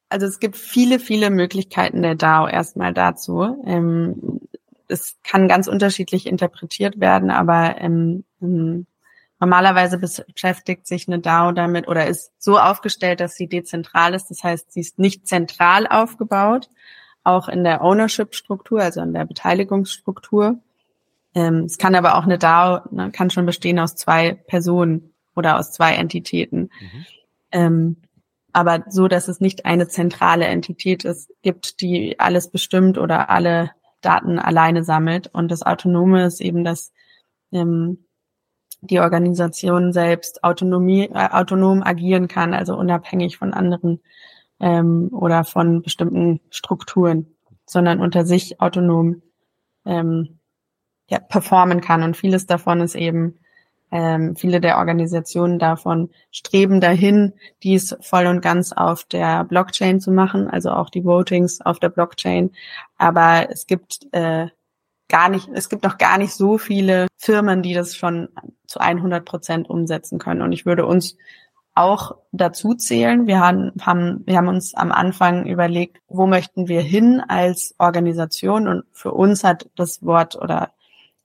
[0.09, 3.63] also es gibt viele, viele Möglichkeiten der DAO erstmal dazu.
[3.65, 4.41] Ähm,
[4.93, 8.87] es kann ganz unterschiedlich interpretiert werden, aber ähm, ähm,
[9.41, 14.31] normalerweise beschäftigt sich eine DAO damit oder ist so aufgestellt, dass sie dezentral ist.
[14.31, 16.69] Das heißt, sie ist nicht zentral aufgebaut,
[17.25, 20.59] auch in der Ownership-Struktur, also in der Beteiligungsstruktur.
[21.35, 25.59] Ähm, es kann aber auch eine DAO, ne, kann schon bestehen aus zwei Personen oder
[25.59, 26.71] aus zwei Entitäten.
[26.81, 27.07] Mhm.
[27.53, 27.97] Ähm,
[28.53, 33.71] aber so, dass es nicht eine zentrale Entität ist, gibt, die alles bestimmt oder alle
[34.03, 35.29] Daten alleine sammelt.
[35.33, 36.93] Und das Autonome ist eben, dass
[37.53, 38.05] ähm,
[38.83, 44.01] die Organisation selbst Autonomie, äh, autonom agieren kann, also unabhängig von anderen
[44.61, 47.35] ähm, oder von bestimmten Strukturen,
[47.65, 49.23] sondern unter sich autonom
[49.87, 50.41] ähm,
[51.09, 52.03] ja, performen kann.
[52.03, 53.39] Und vieles davon ist eben,
[53.93, 60.11] ähm, viele der Organisationen davon streben dahin, dies voll und ganz auf der Blockchain zu
[60.11, 62.51] machen, also auch die Votings auf der Blockchain.
[62.97, 64.49] Aber es gibt äh,
[65.09, 68.31] gar nicht, es gibt noch gar nicht so viele Firmen, die das schon
[68.67, 70.41] zu 100 Prozent umsetzen können.
[70.41, 71.19] Und ich würde uns
[71.75, 73.27] auch dazu zählen.
[73.27, 78.69] Wir haben, haben, wir haben uns am Anfang überlegt, wo möchten wir hin als Organisation?
[78.69, 80.71] Und für uns hat das Wort oder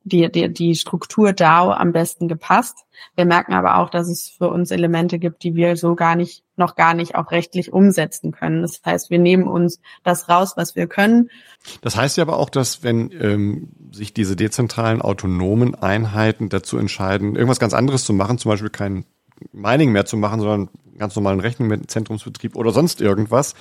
[0.08, 2.86] die, die, die Struktur DAO am besten gepasst.
[3.16, 6.44] Wir merken aber auch, dass es für uns Elemente gibt, die wir so gar nicht,
[6.56, 8.62] noch gar nicht auch rechtlich umsetzen können.
[8.62, 11.30] Das heißt, wir nehmen uns das raus, was wir können.
[11.82, 17.36] Das heißt ja aber auch, dass wenn ähm, sich diese dezentralen autonomen Einheiten dazu entscheiden,
[17.36, 19.06] irgendwas ganz anderes zu machen, zum Beispiel kein
[19.52, 23.54] Mining mehr zu machen, sondern ganz normalen Rechenzentrumsbetrieb oder sonst irgendwas,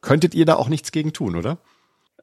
[0.00, 1.58] könntet ihr da auch nichts gegen tun, oder?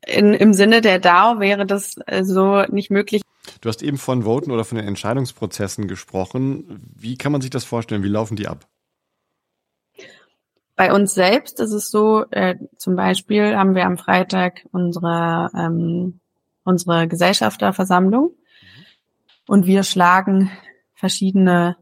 [0.06, 3.22] In, Im Sinne der DAO wäre das äh, so nicht möglich.
[3.62, 6.82] Du hast eben von Voten oder von den Entscheidungsprozessen gesprochen.
[6.96, 8.04] Wie kann man sich das vorstellen?
[8.04, 8.68] Wie laufen die ab?
[10.76, 16.20] Bei uns selbst ist es so, äh, zum Beispiel haben wir am Freitag unsere, ähm,
[16.64, 18.86] unsere Gesellschafterversammlung mhm.
[19.48, 20.52] und wir schlagen
[20.94, 21.78] verschiedene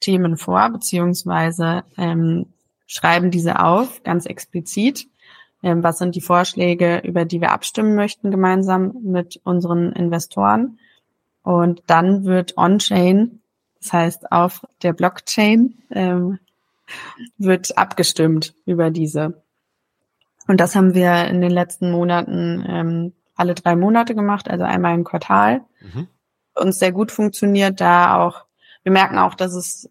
[0.00, 2.46] Themen vor, beziehungsweise ähm,
[2.86, 5.06] schreiben diese auf, ganz explizit.
[5.62, 10.78] Ähm, was sind die Vorschläge, über die wir abstimmen möchten gemeinsam mit unseren Investoren?
[11.42, 13.40] Und dann wird on-chain,
[13.80, 16.38] das heißt auf der Blockchain, ähm,
[17.38, 19.42] wird abgestimmt über diese.
[20.46, 24.94] Und das haben wir in den letzten Monaten ähm, alle drei Monate gemacht, also einmal
[24.94, 25.62] im Quartal.
[25.80, 26.08] Mhm.
[26.54, 28.44] Uns sehr gut funktioniert, da auch,
[28.82, 29.90] wir merken auch, dass es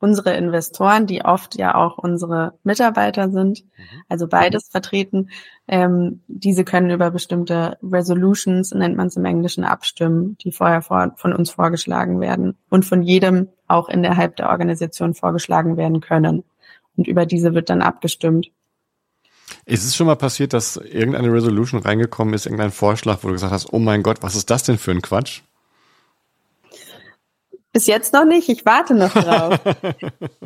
[0.00, 4.02] unsere Investoren, die oft ja auch unsere Mitarbeiter sind, mhm.
[4.08, 5.28] also beides vertreten,
[5.68, 11.12] ähm, diese können über bestimmte Resolutions, nennt man es im Englischen, abstimmen, die vorher vor,
[11.16, 16.44] von uns vorgeschlagen werden und von jedem auch innerhalb der Organisation vorgeschlagen werden können.
[16.96, 18.50] Und über diese wird dann abgestimmt.
[19.66, 23.52] Ist es schon mal passiert, dass irgendeine Resolution reingekommen ist, irgendein Vorschlag, wo du gesagt
[23.52, 25.42] hast, oh mein Gott, was ist das denn für ein Quatsch?
[27.72, 29.60] Bis jetzt noch nicht, ich warte noch drauf.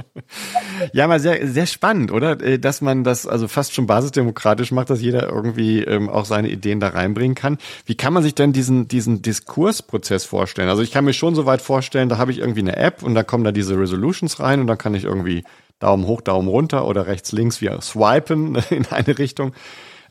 [0.92, 2.38] ja, mal sehr, sehr spannend, oder?
[2.42, 6.50] Äh, dass man das also fast schon basisdemokratisch macht, dass jeder irgendwie ähm, auch seine
[6.50, 7.56] Ideen da reinbringen kann.
[7.86, 10.68] Wie kann man sich denn diesen, diesen Diskursprozess vorstellen?
[10.68, 13.14] Also ich kann mir schon so weit vorstellen, da habe ich irgendwie eine App und
[13.14, 15.44] da kommen da diese Resolutions rein und dann kann ich irgendwie
[15.78, 19.54] Daumen hoch, Daumen runter oder rechts, links wie swipen in eine Richtung.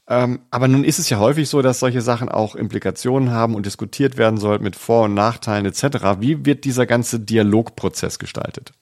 [0.07, 3.65] Ähm, aber nun ist es ja häufig so, dass solche Sachen auch Implikationen haben und
[3.65, 6.19] diskutiert werden sollten mit Vor- und Nachteilen etc.
[6.19, 8.73] Wie wird dieser ganze Dialogprozess gestaltet?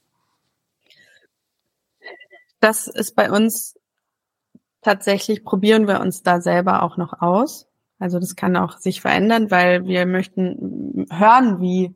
[2.59, 3.75] Das ist bei uns
[4.81, 7.67] tatsächlich, probieren wir uns da selber auch noch aus.
[7.99, 11.95] Also das kann auch sich verändern, weil wir möchten hören, wie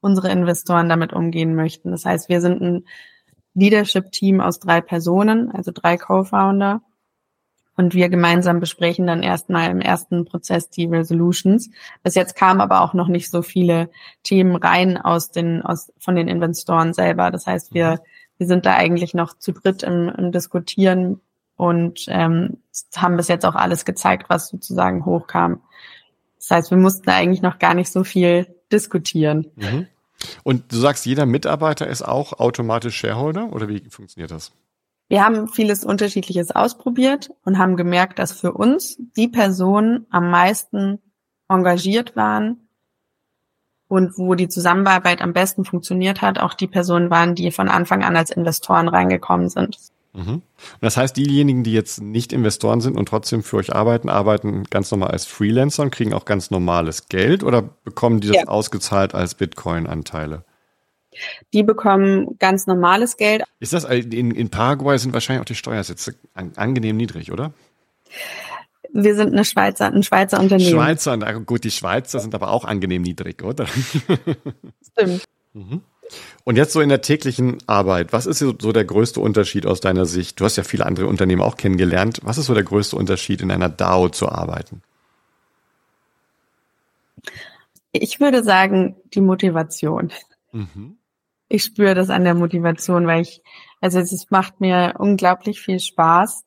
[0.00, 1.90] unsere Investoren damit umgehen möchten.
[1.90, 2.84] Das heißt, wir sind ein
[3.54, 6.82] Leadership-Team aus drei Personen, also drei Co-Founder.
[7.78, 11.70] Und wir gemeinsam besprechen dann erstmal im ersten Prozess die Resolutions.
[12.02, 13.88] Bis jetzt kamen aber auch noch nicht so viele
[14.24, 17.30] Themen rein aus den, aus, von den Investoren selber.
[17.30, 18.00] Das heißt, wir,
[18.36, 21.20] wir sind da eigentlich noch zu dritt im, im Diskutieren
[21.54, 22.56] und ähm,
[22.96, 25.60] haben bis jetzt auch alles gezeigt, was sozusagen hochkam.
[26.40, 29.52] Das heißt, wir mussten eigentlich noch gar nicht so viel diskutieren.
[29.54, 29.86] Mhm.
[30.42, 34.50] Und du sagst, jeder Mitarbeiter ist auch automatisch Shareholder oder wie funktioniert das?
[35.08, 40.98] Wir haben vieles Unterschiedliches ausprobiert und haben gemerkt, dass für uns die Personen am meisten
[41.48, 42.68] engagiert waren
[43.88, 48.04] und wo die Zusammenarbeit am besten funktioniert hat, auch die Personen waren, die von Anfang
[48.04, 49.78] an als Investoren reingekommen sind.
[50.12, 50.28] Mhm.
[50.28, 50.42] Und
[50.82, 54.90] das heißt, diejenigen, die jetzt nicht Investoren sind und trotzdem für euch arbeiten, arbeiten ganz
[54.90, 58.44] normal als Freelancer und kriegen auch ganz normales Geld oder bekommen die das ja.
[58.44, 60.44] ausgezahlt als Bitcoin-Anteile?
[61.52, 63.42] Die bekommen ganz normales Geld.
[63.60, 67.52] Ist das in, in Paraguay sind wahrscheinlich auch die Steuersätze angenehm niedrig, oder?
[68.92, 70.70] Wir sind eine Schweizer, ein Schweizer Unternehmen.
[70.70, 73.66] Schweizer, gut, die Schweizer sind aber auch angenehm niedrig, oder?
[74.92, 75.24] Stimmt.
[75.52, 75.82] Mhm.
[76.44, 80.06] Und jetzt so in der täglichen Arbeit, was ist so der größte Unterschied aus deiner
[80.06, 80.40] Sicht?
[80.40, 82.20] Du hast ja viele andere Unternehmen auch kennengelernt.
[82.22, 84.82] Was ist so der größte Unterschied in einer DAO zu arbeiten?
[87.92, 90.12] Ich würde sagen, die Motivation.
[90.52, 90.97] Mhm
[91.48, 93.42] ich spüre das an der Motivation, weil ich,
[93.80, 96.44] also es macht mir unglaublich viel Spaß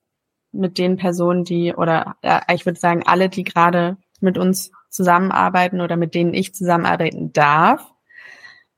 [0.52, 5.82] mit den Personen, die, oder äh, ich würde sagen, alle, die gerade mit uns zusammenarbeiten
[5.82, 7.92] oder mit denen ich zusammenarbeiten darf,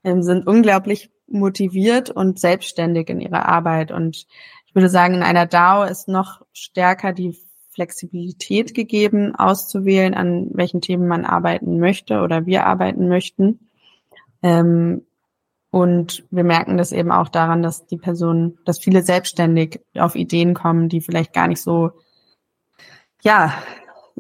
[0.04, 3.92] ähm, sind unglaublich motiviert und selbstständig in ihrer Arbeit.
[3.92, 4.28] Und
[4.66, 7.38] ich würde sagen, in einer DAO ist noch stärker die
[7.70, 13.72] Flexibilität gegeben, auszuwählen, an welchen Themen man arbeiten möchte oder wir arbeiten möchten.
[14.44, 15.06] Ähm,
[15.74, 20.54] und wir merken das eben auch daran, dass die Personen, dass viele selbstständig auf Ideen
[20.54, 21.90] kommen, die vielleicht gar nicht so,
[23.24, 23.56] ja,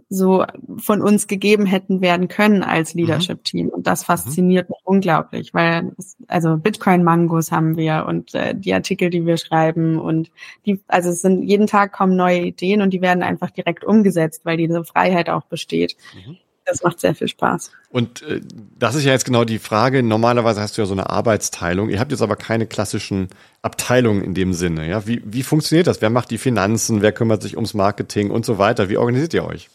[0.09, 0.45] so
[0.77, 3.01] von uns gegeben hätten werden können als mhm.
[3.01, 3.69] Leadership-Team.
[3.69, 9.11] Und das fasziniert mich unglaublich, weil es, also Bitcoin-Mangos haben wir und äh, die Artikel,
[9.11, 10.31] die wir schreiben und
[10.65, 14.43] die, also es sind jeden Tag kommen neue Ideen und die werden einfach direkt umgesetzt,
[14.43, 15.97] weil diese Freiheit auch besteht.
[16.15, 16.37] Mhm.
[16.65, 17.71] Das macht sehr viel Spaß.
[17.89, 18.41] Und äh,
[18.79, 20.01] das ist ja jetzt genau die Frage.
[20.01, 21.89] Normalerweise hast du ja so eine Arbeitsteilung.
[21.89, 23.27] Ihr habt jetzt aber keine klassischen
[23.61, 24.87] Abteilungen in dem Sinne.
[24.87, 25.05] Ja?
[25.05, 26.01] Wie, wie funktioniert das?
[26.01, 27.01] Wer macht die Finanzen?
[27.01, 28.89] Wer kümmert sich ums Marketing und so weiter?
[28.89, 29.69] Wie organisiert ihr euch?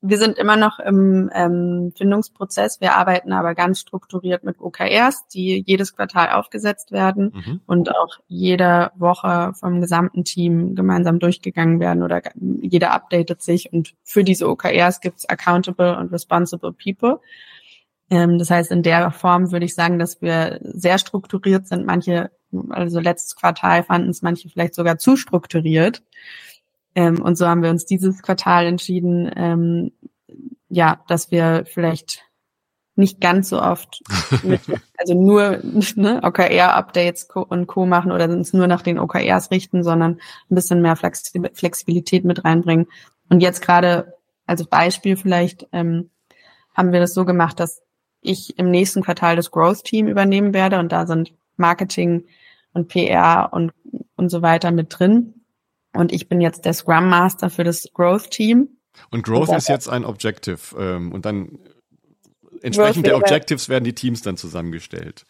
[0.00, 2.80] Wir sind immer noch im ähm, Findungsprozess.
[2.80, 7.60] Wir arbeiten aber ganz strukturiert mit OKRs, die jedes Quartal aufgesetzt werden mhm.
[7.66, 13.72] und auch jede Woche vom gesamten Team gemeinsam durchgegangen werden oder jeder updatet sich.
[13.72, 17.20] Und für diese OKRs gibt es accountable und responsible people.
[18.10, 21.86] Ähm, das heißt, in der Form würde ich sagen, dass wir sehr strukturiert sind.
[21.86, 22.30] Manche,
[22.70, 26.02] also letztes Quartal fanden es manche vielleicht sogar zu strukturiert.
[26.98, 29.92] Ähm, und so haben wir uns dieses Quartal entschieden, ähm,
[30.68, 32.24] ja, dass wir vielleicht
[32.96, 34.02] nicht ganz so oft
[34.42, 34.62] mit,
[34.98, 35.60] also nur
[35.94, 37.86] ne, OKR-Updates und Co.
[37.86, 40.18] machen oder uns nur nach den OKRs richten, sondern
[40.50, 42.88] ein bisschen mehr Flexibilität mit reinbringen.
[43.28, 44.14] Und jetzt gerade
[44.46, 46.10] als Beispiel vielleicht ähm,
[46.74, 47.80] haben wir das so gemacht, dass
[48.22, 52.24] ich im nächsten Quartal das Growth-Team übernehmen werde und da sind Marketing
[52.72, 53.72] und PR und,
[54.16, 55.37] und so weiter mit drin.
[55.94, 58.78] Und ich bin jetzt der Scrum Master für das Growth Team.
[59.10, 60.58] Und Growth und ist jetzt ein Objective.
[60.78, 61.58] Ähm, und dann
[62.62, 65.24] entsprechend der Objectives werden die Teams dann zusammengestellt.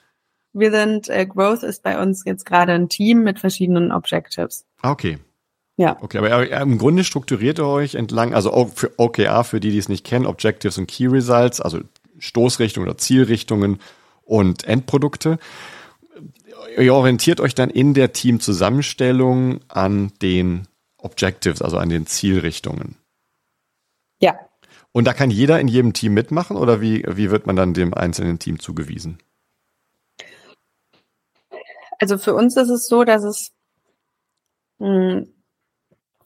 [0.53, 4.67] Wir sind, äh, Growth ist bei uns jetzt gerade ein Team mit verschiedenen Objectives.
[4.83, 5.19] Ah, okay.
[5.77, 5.97] Ja.
[6.01, 9.89] Okay, aber im Grunde strukturiert ihr euch entlang, also für OKR, für die, die es
[9.89, 11.79] nicht kennen, Objectives und Key Results, also
[12.19, 13.79] Stoßrichtungen oder Zielrichtungen
[14.25, 15.39] und Endprodukte
[16.83, 22.97] ihr orientiert euch dann in der Teamzusammenstellung an den Objectives, also an den Zielrichtungen.
[24.21, 24.39] Ja.
[24.93, 27.95] Und da kann jeder in jedem Team mitmachen oder wie, wie wird man dann dem
[27.95, 29.19] einzelnen Team zugewiesen?
[31.99, 33.53] Also für uns ist es so, dass es
[34.79, 35.35] mh, hm,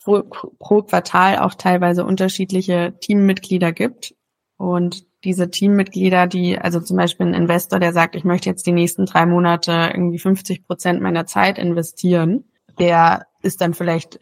[0.02, 0.22] pro,
[0.58, 4.14] pro Quartal auch teilweise unterschiedliche Teammitglieder gibt.
[4.56, 8.72] Und diese Teammitglieder, die, also zum Beispiel ein Investor, der sagt, ich möchte jetzt die
[8.72, 12.44] nächsten drei Monate irgendwie 50 Prozent meiner Zeit investieren,
[12.78, 14.18] der ist dann vielleicht,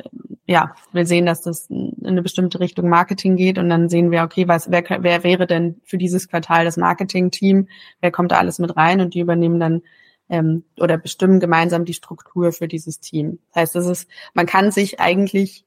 [0.47, 4.23] ja, wir sehen, dass das in eine bestimmte Richtung Marketing geht und dann sehen wir,
[4.23, 7.69] okay, was, wer, wer wäre denn für dieses Quartal das Marketing-Team?
[8.01, 9.01] Wer kommt da alles mit rein?
[9.01, 9.83] Und die übernehmen dann
[10.29, 13.39] ähm, oder bestimmen gemeinsam die Struktur für dieses Team.
[13.49, 15.65] Das heißt, das ist, man kann sich eigentlich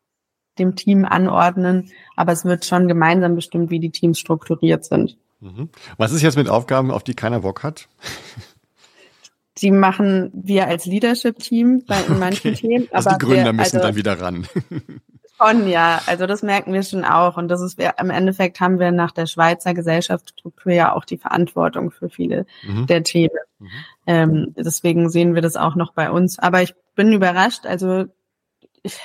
[0.60, 5.18] dem Team anordnen, aber es wird schon gemeinsam bestimmt, wie die Teams strukturiert sind.
[5.44, 5.70] Mhm.
[5.98, 7.90] Was ist jetzt mit Aufgaben, auf die keiner Bock hat?
[9.58, 12.68] die machen wir als Leadership-Team bei in manchen okay.
[12.68, 12.88] Themen.
[12.92, 14.48] Also die Gründer wir, müssen also, dann wieder ran.
[15.38, 16.02] Schon, ja.
[16.06, 17.38] Also das merken wir schon auch.
[17.38, 21.18] Und das ist, wir, im Endeffekt haben wir nach der Schweizer Gesellschaftsstruktur ja auch die
[21.18, 22.86] Verantwortung für viele mhm.
[22.86, 23.36] der Themen.
[23.58, 23.70] Mhm.
[24.06, 26.38] Ähm, deswegen sehen wir das auch noch bei uns.
[26.38, 27.66] Aber ich bin überrascht.
[27.66, 28.06] Also
[28.84, 29.00] ich,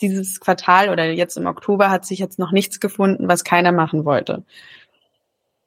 [0.00, 4.04] dieses Quartal oder jetzt im Oktober hat sich jetzt noch nichts gefunden, was keiner machen
[4.04, 4.44] wollte.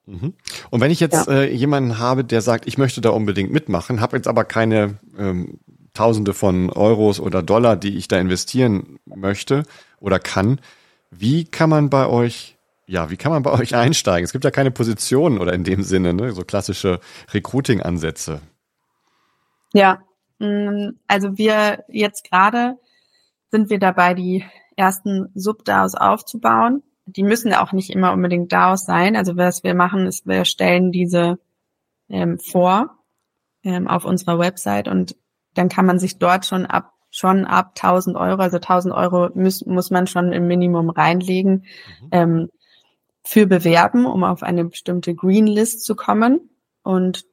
[0.05, 0.33] Mhm.
[0.69, 1.33] Und wenn ich jetzt ja.
[1.33, 5.59] äh, jemanden habe, der sagt, ich möchte da unbedingt mitmachen, habe jetzt aber keine ähm,
[5.93, 9.63] Tausende von Euros oder Dollar, die ich da investieren möchte
[9.99, 10.59] oder kann,
[11.09, 14.25] wie kann man bei euch, ja, wie kann man bei euch einsteigen?
[14.25, 16.99] Es gibt ja keine Positionen oder in dem Sinne, ne, so klassische
[17.33, 18.41] Recruiting-Ansätze.
[19.73, 20.03] Ja,
[20.39, 22.77] mm, also wir jetzt gerade
[23.49, 24.43] sind wir dabei, die
[24.75, 29.15] ersten Subdaos aufzubauen die müssen auch nicht immer unbedingt DAOs sein.
[29.15, 31.39] Also was wir machen, ist, wir stellen diese
[32.09, 32.97] ähm, vor
[33.63, 35.15] ähm, auf unserer Website und
[35.53, 39.65] dann kann man sich dort schon ab schon ab 1000 Euro, also 1000 Euro muss,
[39.65, 41.65] muss man schon im Minimum reinlegen,
[42.01, 42.09] mhm.
[42.11, 42.49] ähm,
[43.23, 46.49] für bewerben, um auf eine bestimmte Green List zu kommen.
[46.83, 47.23] Und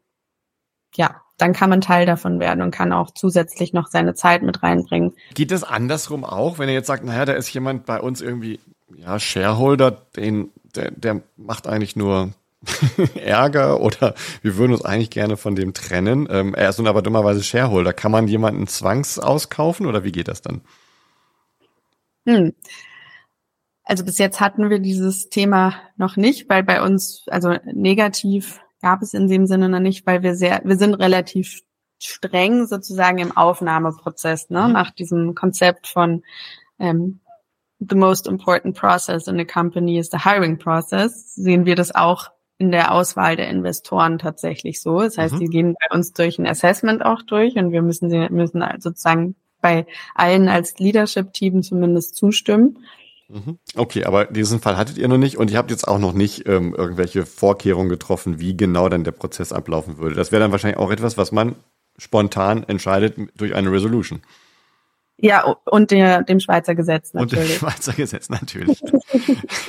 [0.94, 4.62] ja, dann kann man Teil davon werden und kann auch zusätzlich noch seine Zeit mit
[4.62, 5.14] reinbringen.
[5.34, 8.60] Geht es andersrum auch, wenn ihr jetzt sagt, naja, da ist jemand bei uns irgendwie
[8.96, 12.32] ja, Shareholder, den, der, der macht eigentlich nur
[13.16, 16.28] Ärger oder wir würden uns eigentlich gerne von dem trennen.
[16.30, 17.92] Ähm, er ist nun aber dummerweise Shareholder.
[17.92, 20.60] Kann man jemanden zwangsauskaufen oder wie geht das dann?
[22.26, 22.52] Hm.
[23.84, 29.02] Also bis jetzt hatten wir dieses Thema noch nicht, weil bei uns, also negativ gab
[29.02, 31.62] es in dem Sinne noch nicht, weil wir sehr, wir sind relativ
[31.98, 34.72] streng sozusagen im Aufnahmeprozess, ne, mhm.
[34.72, 36.22] nach diesem Konzept von
[36.78, 37.20] ähm,
[37.88, 42.30] the most important process in a company is the hiring process, sehen wir das auch
[42.58, 45.00] in der Auswahl der Investoren tatsächlich so.
[45.00, 45.40] Das heißt, mhm.
[45.40, 49.34] die gehen bei uns durch ein Assessment auch durch und wir müssen sie müssen sozusagen
[49.60, 52.78] bei allen als Leadership-Team zumindest zustimmen.
[53.28, 53.58] Mhm.
[53.76, 56.46] Okay, aber diesen Fall hattet ihr noch nicht und ihr habt jetzt auch noch nicht
[56.46, 60.14] ähm, irgendwelche Vorkehrungen getroffen, wie genau dann der Prozess ablaufen würde.
[60.14, 61.56] Das wäre dann wahrscheinlich auch etwas, was man
[61.96, 64.20] spontan entscheidet durch eine Resolution.
[65.22, 67.44] Ja, und der, dem Schweizer Gesetz natürlich.
[67.44, 68.82] Und dem Schweizer Gesetz natürlich.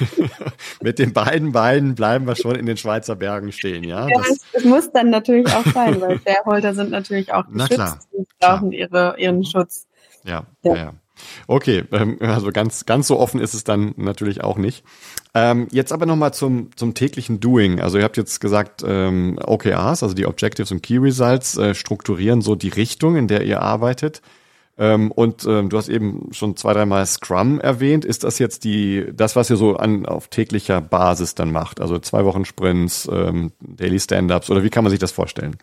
[0.81, 4.07] Mit den beiden Beinen bleiben wir schon in den Schweizer Bergen stehen, ja?
[4.07, 7.69] ja das, das muss dann natürlich auch sein, weil Shareholder sind natürlich auch geschützt.
[7.69, 7.99] Na klar.
[8.11, 9.43] Die brauchen ihre, ihren mhm.
[9.43, 9.85] Schutz.
[10.23, 10.75] Ja, ja.
[10.75, 10.93] ja.
[11.45, 14.83] Okay, ähm, also ganz, ganz so offen ist es dann natürlich auch nicht.
[15.35, 17.79] Ähm, jetzt aber nochmal zum, zum täglichen Doing.
[17.79, 22.41] Also ihr habt jetzt gesagt, ähm, OKRs, also die Objectives und Key Results, äh, strukturieren
[22.41, 24.23] so die Richtung, in der ihr arbeitet.
[24.75, 28.05] Ähm, und ähm, du hast eben schon zwei, dreimal Scrum erwähnt.
[28.05, 31.79] Ist das jetzt die, das, was ihr so an, auf täglicher Basis dann macht?
[31.79, 35.57] Also zwei Wochen Sprints, ähm, Daily Stand-Ups oder wie kann man sich das vorstellen?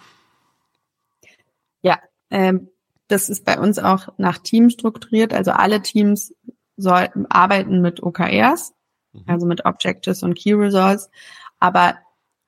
[1.82, 1.98] Ja,
[2.30, 2.68] ähm,
[3.08, 5.34] das ist bei uns auch nach Team strukturiert.
[5.34, 6.32] Also alle Teams
[6.76, 8.72] sollten arbeiten mit OKRs,
[9.12, 9.24] mhm.
[9.26, 11.10] also mit Objectives und Key Results.
[11.58, 11.96] Aber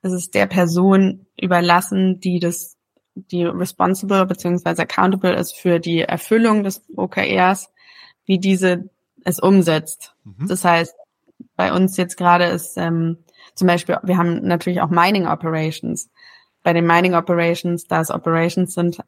[0.01, 2.77] es ist der Person überlassen, die das
[3.15, 7.71] die responsible beziehungsweise accountable ist für die Erfüllung des OKRs,
[8.25, 8.89] wie diese
[9.23, 10.15] es umsetzt.
[10.23, 10.47] Mhm.
[10.47, 10.95] Das heißt,
[11.55, 13.17] bei uns jetzt gerade ist ähm,
[13.55, 16.09] zum Beispiel, wir haben natürlich auch Mining Operations.
[16.63, 18.99] Bei den Mining Operations, da es Operations sind,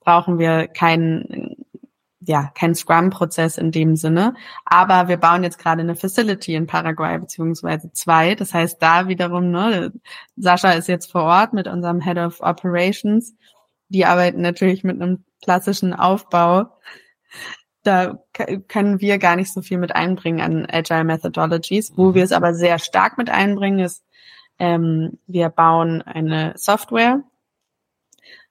[0.00, 1.56] brauchen wir keinen
[2.26, 4.34] ja, kein Scrum-Prozess in dem Sinne.
[4.64, 8.34] Aber wir bauen jetzt gerade eine Facility in Paraguay, beziehungsweise zwei.
[8.34, 9.92] Das heißt, da wiederum, ne,
[10.36, 13.34] Sascha ist jetzt vor Ort mit unserem Head of Operations.
[13.88, 16.66] Die arbeiten natürlich mit einem klassischen Aufbau.
[17.84, 18.18] Da
[18.66, 21.92] können wir gar nicht so viel mit einbringen an Agile Methodologies.
[21.96, 24.04] Wo wir es aber sehr stark mit einbringen, ist,
[24.58, 27.22] ähm, wir bauen eine Software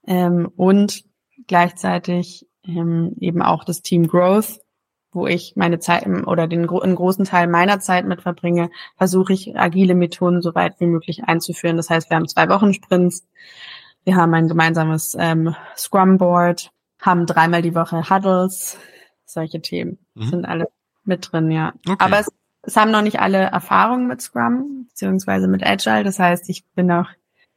[0.08, 1.04] ähm, und
[1.48, 4.60] gleichzeitig ähm, eben auch das Team Growth,
[5.12, 9.58] wo ich meine Zeit oder den einen großen Teil meiner Zeit mit verbringe, versuche ich
[9.58, 11.78] agile Methoden so weit wie möglich einzuführen.
[11.78, 13.26] Das heißt, wir haben zwei Wochen Sprints,
[14.04, 18.78] wir haben ein gemeinsames ähm, Scrum Board, haben dreimal die Woche Huddles,
[19.26, 20.30] solche Themen mhm.
[20.30, 20.68] sind alle
[21.06, 21.74] mit drin, ja.
[21.88, 21.96] Okay.
[22.00, 22.28] Aber es,
[22.64, 26.04] es haben noch nicht alle Erfahrungen mit Scrum beziehungsweise mit Agile.
[26.04, 27.08] Das heißt, ich bin auch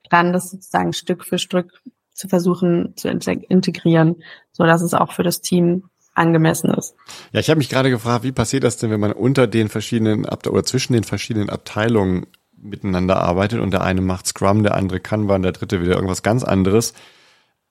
[0.08, 1.82] dran, das sozusagen Stück für Stück
[2.18, 4.16] zu versuchen zu integrieren,
[4.50, 6.96] so dass es auch für das Team angemessen ist.
[7.32, 10.26] Ja, ich habe mich gerade gefragt, wie passiert das denn, wenn man unter den verschiedenen
[10.26, 15.42] oder zwischen den verschiedenen Abteilungen miteinander arbeitet und der eine macht Scrum, der andere Kanban,
[15.42, 16.92] der dritte wieder irgendwas ganz anderes.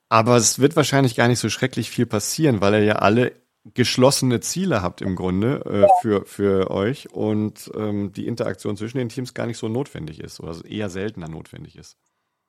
[0.07, 3.33] Aber es wird wahrscheinlich gar nicht so schrecklich viel passieren, weil ihr ja alle
[3.73, 9.09] geschlossene Ziele habt im Grunde äh, für, für euch und ähm, die Interaktion zwischen den
[9.09, 11.97] Teams gar nicht so notwendig ist oder eher seltener notwendig ist.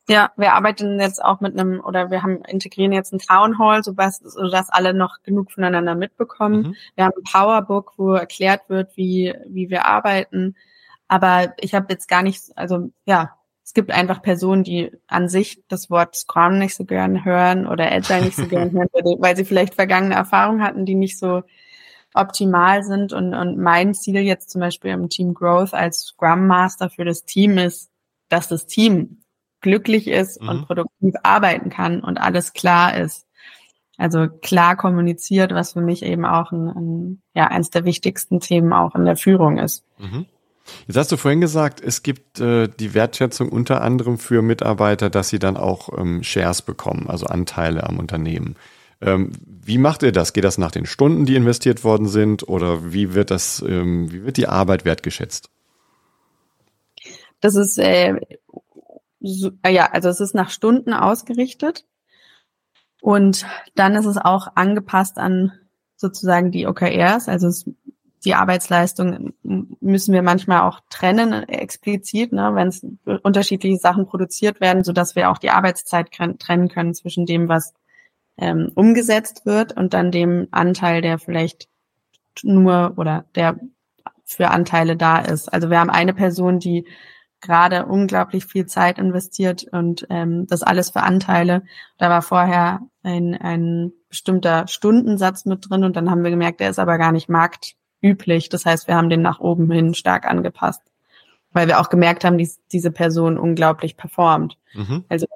[0.09, 3.85] Ja, wir arbeiten jetzt auch mit einem oder wir haben integrieren jetzt ein Town Hall,
[3.85, 6.63] sodass, sodass alle noch genug voneinander mitbekommen.
[6.63, 6.75] Mhm.
[6.95, 10.57] Wir haben ein Powerbook, wo erklärt wird, wie wie wir arbeiten.
[11.09, 13.35] Aber ich habe jetzt gar nicht, also ja,
[13.65, 17.93] es gibt einfach Personen, die an sich das Wort Scrum nicht so gern hören oder
[17.93, 21.43] Agile nicht so gern hören, weil sie vielleicht vergangene Erfahrungen hatten, die nicht so
[22.15, 23.13] optimal sind.
[23.13, 27.27] Und, und mein Ziel jetzt zum Beispiel im Team Growth als Scrum Master für das
[27.27, 27.91] Team ist,
[28.31, 29.23] dass das Team
[29.61, 30.49] glücklich ist mhm.
[30.49, 33.27] und produktiv arbeiten kann und alles klar ist.
[33.97, 38.73] Also klar kommuniziert, was für mich eben auch ein, ein ja eines der wichtigsten Themen
[38.73, 39.85] auch in der Führung ist.
[39.99, 40.27] Mhm.
[40.87, 45.31] Jetzt hast du vorhin gesagt, es gibt äh, die Wertschätzung unter anderem für Mitarbeiter, dass
[45.31, 48.57] sie dann auch ähm, Shares bekommen, also Anteile am Unternehmen.
[49.01, 50.33] Ähm, wie macht ihr das?
[50.33, 54.25] Geht das nach den Stunden, die investiert worden sind, oder wie wird das, ähm, wie
[54.25, 55.51] wird die Arbeit wertgeschätzt?
[57.41, 58.17] Das ist äh,
[59.29, 61.85] so, äh, ja, also es ist nach Stunden ausgerichtet
[63.01, 65.53] und dann ist es auch angepasst an
[65.97, 67.65] sozusagen die OKRs, also es
[68.25, 72.85] die Arbeitsleistung müssen wir manchmal auch trennen, explizit, ne, wenn es
[73.23, 77.75] unterschiedliche Sachen produziert werden, so dass wir auch die Arbeitszeit trennen können zwischen dem, was
[78.37, 81.69] ähm, umgesetzt wird und dann dem Anteil, der vielleicht
[82.43, 83.59] nur oder der
[84.25, 85.53] für Anteile da ist.
[85.53, 86.87] Also wir haben eine Person, die
[87.41, 91.63] gerade unglaublich viel Zeit investiert und ähm, das alles für Anteile.
[91.99, 96.71] Da war vorher ein, ein bestimmter Stundensatz mit drin und dann haben wir gemerkt, der
[96.71, 98.49] ist aber gar nicht markt üblich.
[98.49, 100.83] Das heißt, wir haben den nach oben hin stark angepasst,
[101.53, 104.59] weil wir auch gemerkt haben, dass diese Person unglaublich performt.
[104.75, 105.05] Mhm.
[105.09, 105.27] Also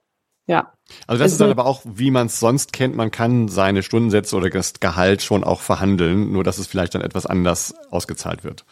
[0.46, 0.72] ja.
[1.06, 4.36] Also das ist dann aber auch, wie man es sonst kennt, man kann seine Stundensätze
[4.36, 8.64] oder das Gehalt schon auch verhandeln, nur dass es vielleicht dann etwas anders ausgezahlt wird.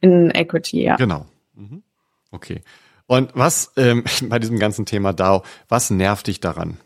[0.00, 0.96] In Equity, ja.
[0.96, 1.26] Genau.
[1.54, 1.82] Mhm.
[2.30, 2.62] Okay.
[3.06, 6.78] Und was ähm, bei diesem ganzen Thema DAO, was nervt dich daran?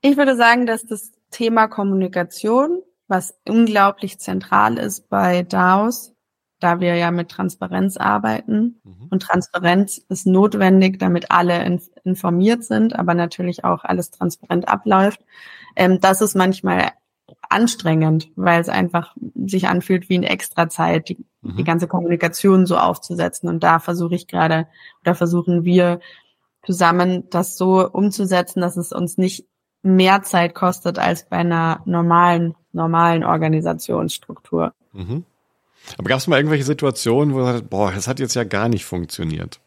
[0.00, 6.14] Ich würde sagen, dass das Thema Kommunikation was unglaublich zentral ist bei DAOs,
[6.60, 8.80] da wir ja mit Transparenz arbeiten.
[8.82, 9.08] Mhm.
[9.10, 15.20] Und Transparenz ist notwendig, damit alle in, informiert sind, aber natürlich auch alles transparent abläuft.
[15.76, 16.92] Ähm, das ist manchmal
[17.48, 19.14] anstrengend, weil es einfach
[19.46, 21.56] sich anfühlt wie eine Extrazeit, die, mhm.
[21.56, 23.48] die ganze Kommunikation so aufzusetzen.
[23.48, 24.66] Und da versuche ich gerade,
[25.02, 26.00] oder versuchen wir
[26.64, 29.46] zusammen, das so umzusetzen, dass es uns nicht
[29.82, 34.72] mehr Zeit kostet als bei einer normalen, normalen Organisationsstruktur.
[34.92, 35.24] Mhm.
[35.98, 38.68] Aber gab es mal irgendwelche Situationen, wo du sagst, boah, das hat jetzt ja gar
[38.68, 39.60] nicht funktioniert?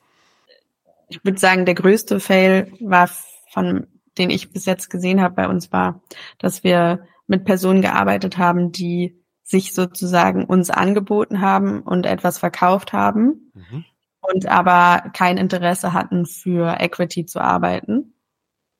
[1.09, 3.09] Ich würde sagen, der größte Fail war
[3.53, 3.87] von,
[4.17, 6.01] den ich bis jetzt gesehen habe bei uns war,
[6.39, 12.91] dass wir mit Personen gearbeitet haben, die sich sozusagen uns angeboten haben und etwas verkauft
[12.91, 13.85] haben mhm.
[14.19, 18.13] und aber kein Interesse hatten für Equity zu arbeiten.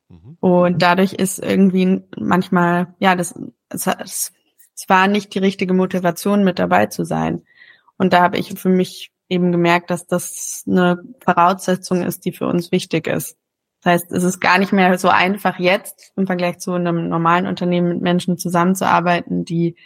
[0.10, 0.38] Mhm.
[0.40, 3.40] Und dadurch ist irgendwie manchmal, ja, das,
[3.70, 7.44] es, es war nicht die richtige Motivation, mit dabei zu sein.
[7.98, 12.48] Und da habe ich für mich eben gemerkt, dass das eine Voraussetzung ist, die für
[12.48, 13.38] uns wichtig ist.
[13.88, 17.48] Das heißt, es ist gar nicht mehr so einfach jetzt im Vergleich zu einem normalen
[17.48, 19.78] Unternehmen mit Menschen zusammenzuarbeiten, die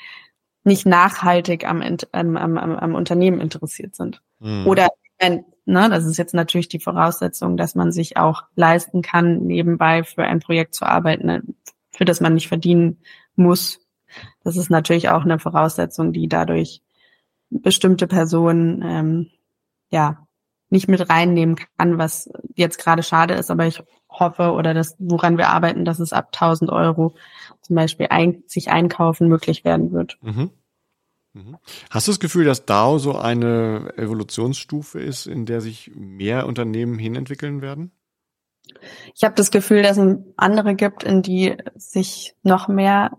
[0.63, 4.23] nicht nachhaltig am, am, am, am Unternehmen interessiert sind.
[4.39, 4.65] Mhm.
[4.65, 4.87] Oder
[5.19, 10.23] ne, das ist jetzt natürlich die Voraussetzung, dass man sich auch leisten kann, nebenbei für
[10.23, 11.43] ein Projekt zu arbeiten, ne,
[11.91, 13.01] für das man nicht verdienen
[13.35, 13.85] muss.
[14.43, 16.81] Das ist natürlich auch eine Voraussetzung, die dadurch
[17.51, 19.27] bestimmte Personen ähm,
[19.91, 20.25] ja
[20.71, 25.37] nicht mit reinnehmen kann, was jetzt gerade schade ist, aber ich hoffe oder das, woran
[25.37, 27.15] wir arbeiten, dass es ab 1000 Euro
[27.61, 30.17] zum Beispiel ein, sich einkaufen möglich werden wird.
[30.21, 30.51] Mhm.
[31.33, 31.57] Mhm.
[31.89, 36.99] Hast du das Gefühl, dass DAO so eine Evolutionsstufe ist, in der sich mehr Unternehmen
[36.99, 37.91] hinentwickeln werden?
[39.15, 43.17] Ich habe das Gefühl, dass es andere gibt, in die sich noch mehr,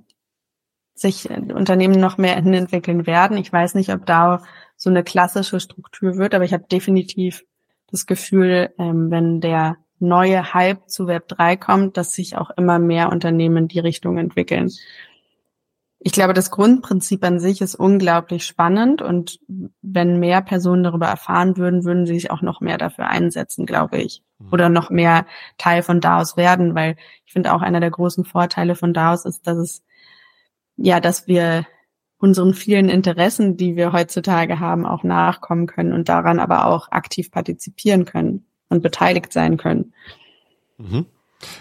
[0.94, 3.38] sich Unternehmen noch mehr hinentwickeln werden.
[3.38, 4.38] Ich weiß nicht, ob DAO
[4.82, 7.44] so eine klassische Struktur wird, aber ich habe definitiv
[7.90, 12.78] das Gefühl, ähm, wenn der neue Hype zu Web 3 kommt, dass sich auch immer
[12.78, 14.70] mehr Unternehmen in die Richtung entwickeln
[16.04, 19.38] ich glaube, das Grundprinzip an sich ist unglaublich spannend und
[19.82, 23.98] wenn mehr Personen darüber erfahren würden, würden sie sich auch noch mehr dafür einsetzen, glaube
[23.98, 24.22] ich.
[24.38, 24.52] Mhm.
[24.52, 25.26] Oder noch mehr
[25.58, 29.46] Teil von DAOs werden, weil ich finde auch einer der großen Vorteile von DAOs ist,
[29.46, 29.82] dass es,
[30.76, 31.66] ja, dass wir
[32.22, 37.32] unseren vielen Interessen, die wir heutzutage haben, auch nachkommen können und daran aber auch aktiv
[37.32, 39.92] partizipieren können und beteiligt sein können.
[40.78, 41.06] Mhm.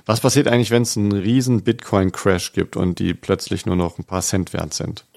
[0.06, 4.04] Was passiert eigentlich, wenn es einen riesen Bitcoin-Crash gibt und die plötzlich nur noch ein
[4.04, 5.08] paar Cent wert sind?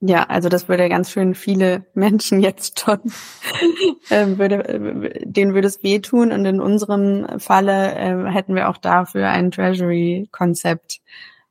[0.00, 3.00] Ja, also das würde ganz schön viele Menschen jetzt schon,
[4.10, 6.32] äh, würde, denen würde es wehtun.
[6.32, 11.00] Und in unserem Falle äh, hätten wir auch dafür ein Treasury-Konzept.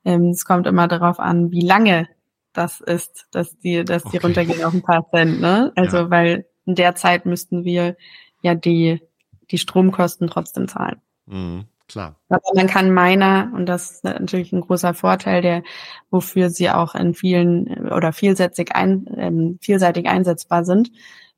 [0.04, 2.06] Ähm, es kommt immer darauf an, wie lange
[2.54, 4.26] das ist, dass die, dass die okay.
[4.26, 5.40] runtergehen auf ein paar Cent.
[5.40, 5.72] Ne?
[5.76, 6.10] Also ja.
[6.10, 7.96] weil in der Zeit müssten wir
[8.42, 9.02] ja die,
[9.50, 11.00] die Stromkosten trotzdem zahlen.
[11.26, 11.66] Mhm.
[11.86, 12.16] Klar.
[12.30, 15.62] Aber man kann meiner, und das ist natürlich ein großer Vorteil, der,
[16.10, 20.90] wofür sie auch in vielen oder vielseitig, ein, ähm, vielseitig einsetzbar sind,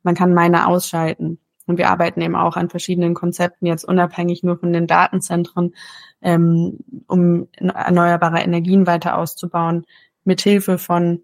[0.03, 1.39] man kann meiner ausschalten.
[1.65, 5.75] Und wir arbeiten eben auch an verschiedenen Konzepten, jetzt unabhängig nur von den Datenzentren,
[6.21, 9.85] ähm, um erneuerbare Energien weiter auszubauen,
[10.27, 11.23] mit Hilfe von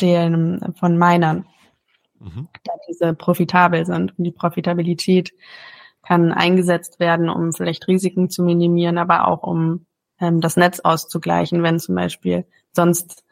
[0.00, 1.46] den, von Minern,
[2.20, 2.48] mhm.
[2.64, 4.16] da diese profitabel sind.
[4.16, 5.32] Und die Profitabilität
[6.02, 9.86] kann eingesetzt werden, um vielleicht Risiken zu minimieren, aber auch um
[10.20, 13.24] ähm, das Netz auszugleichen, wenn zum Beispiel sonst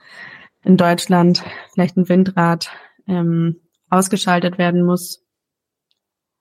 [0.64, 2.70] in Deutschland vielleicht ein Windrad
[3.06, 5.22] ähm, ausgeschaltet werden muss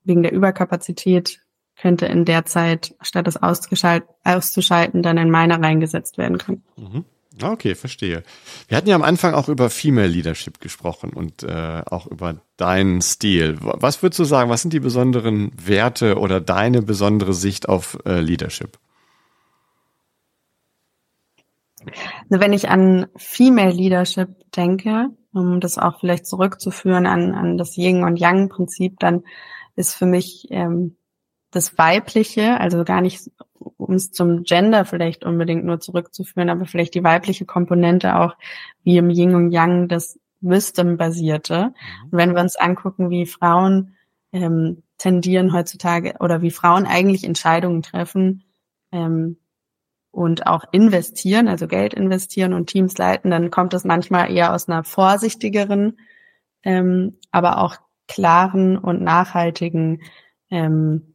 [0.03, 1.41] wegen der Überkapazität,
[1.75, 6.63] könnte in der Zeit, statt es auszuschalten, dann ein Miner reingesetzt werden können.
[6.77, 7.05] Mhm.
[7.41, 8.23] Okay, verstehe.
[8.67, 13.01] Wir hatten ja am Anfang auch über Female Leadership gesprochen und äh, auch über deinen
[13.01, 13.57] Stil.
[13.59, 18.19] Was würdest du sagen, was sind die besonderen Werte oder deine besondere Sicht auf äh,
[18.19, 18.77] Leadership?
[22.29, 27.77] Also wenn ich an Female Leadership denke, um das auch vielleicht zurückzuführen an, an das
[27.77, 29.23] Yin und Yang Prinzip, dann
[29.75, 30.95] ist für mich ähm,
[31.53, 33.31] das Weibliche, also gar nicht
[33.77, 38.35] um es zum Gender vielleicht unbedingt nur zurückzuführen, aber vielleicht die weibliche Komponente auch
[38.83, 41.67] wie im Yin und Yang das Wisdom-basierte.
[41.67, 42.03] Mhm.
[42.05, 43.95] Und wenn wir uns angucken, wie Frauen
[44.31, 48.43] ähm, tendieren heutzutage oder wie Frauen eigentlich Entscheidungen treffen
[48.91, 49.37] ähm,
[50.11, 54.67] und auch investieren, also Geld investieren und Teams leiten, dann kommt das manchmal eher aus
[54.67, 55.97] einer vorsichtigeren,
[56.63, 57.77] ähm, aber auch
[58.07, 60.01] klaren und nachhaltigen
[60.49, 61.12] ähm,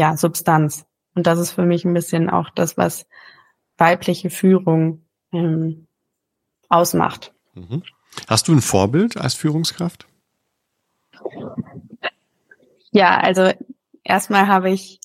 [0.00, 0.86] ja, Substanz.
[1.14, 3.06] Und das ist für mich ein bisschen auch das, was
[3.76, 5.88] weibliche Führung ähm,
[6.70, 7.34] ausmacht.
[7.52, 7.82] Mhm.
[8.26, 10.06] Hast du ein Vorbild als Führungskraft?
[12.92, 13.52] Ja, also
[14.02, 15.00] erstmal habe ich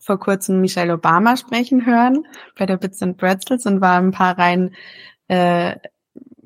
[0.00, 2.26] vor kurzem Michelle Obama sprechen hören
[2.58, 4.74] bei der Bits and Pretzels und war ein paar Reihen,
[5.28, 5.76] äh,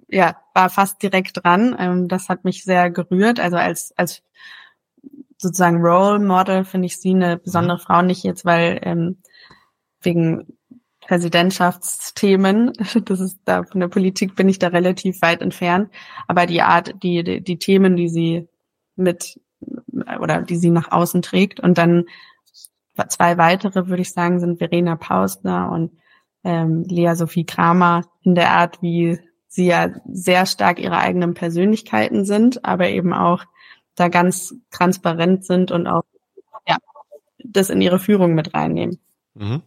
[0.08, 1.74] ja, war fast direkt dran.
[1.78, 3.40] Ähm, das hat mich sehr gerührt.
[3.40, 4.22] Also als, als
[5.40, 7.80] sozusagen Role Model finde ich sie eine besondere mhm.
[7.80, 9.16] Frau, nicht jetzt, weil ähm,
[10.02, 10.58] wegen
[11.00, 12.72] Präsidentschaftsthemen,
[13.04, 15.90] das ist da von der Politik bin ich da relativ weit entfernt,
[16.28, 18.48] aber die Art, die, die, die Themen, die sie
[18.96, 19.40] mit
[20.20, 21.60] oder die sie nach außen trägt.
[21.60, 22.04] Und dann
[23.08, 25.92] zwei weitere, würde ich sagen, sind Verena Pausner und
[26.44, 29.18] ähm, Lea Sophie Kramer in der Art, wie
[29.48, 33.44] sie ja sehr stark ihre eigenen Persönlichkeiten sind, aber eben auch
[34.00, 36.04] da ganz transparent sind und auch
[36.66, 36.78] ja,
[37.38, 38.98] das in ihre Führung mit reinnehmen.
[39.34, 39.62] Mhm.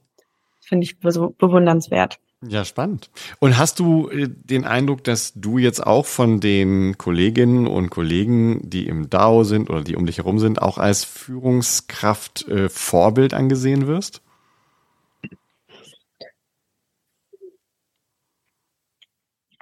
[0.62, 2.20] Finde ich bewundernswert.
[2.46, 3.10] Ja, spannend.
[3.40, 8.70] Und hast du äh, den Eindruck, dass du jetzt auch von den Kolleginnen und Kollegen,
[8.70, 13.34] die im DAO sind oder die um dich herum sind, auch als Führungskraft äh, Vorbild
[13.34, 14.22] angesehen wirst?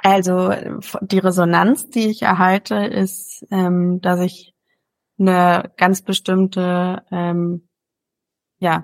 [0.04, 0.52] Also
[1.02, 4.51] die Resonanz, die ich erhalte, ist, ähm, dass ich
[5.22, 7.68] eine ganz bestimmte ähm,
[8.60, 8.84] ja,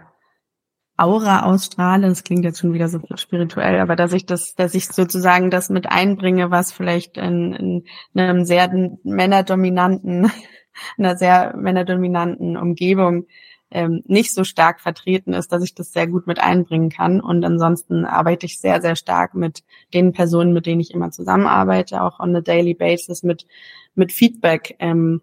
[0.97, 2.07] Aura ausstrahle.
[2.07, 5.69] Das klingt jetzt schon wieder so spirituell, aber dass ich das, dass ich sozusagen das
[5.69, 7.83] mit einbringe, was vielleicht in, in
[8.15, 8.69] einem sehr
[9.03, 10.31] männerdominanten,
[10.97, 13.27] einer sehr männerdominanten Umgebung
[13.69, 17.19] ähm, nicht so stark vertreten ist, dass ich das sehr gut mit einbringen kann.
[17.19, 19.63] Und ansonsten arbeite ich sehr, sehr stark mit
[19.93, 23.45] den Personen, mit denen ich immer zusammenarbeite, auch on a daily basis mit,
[23.93, 25.21] mit Feedback ähm,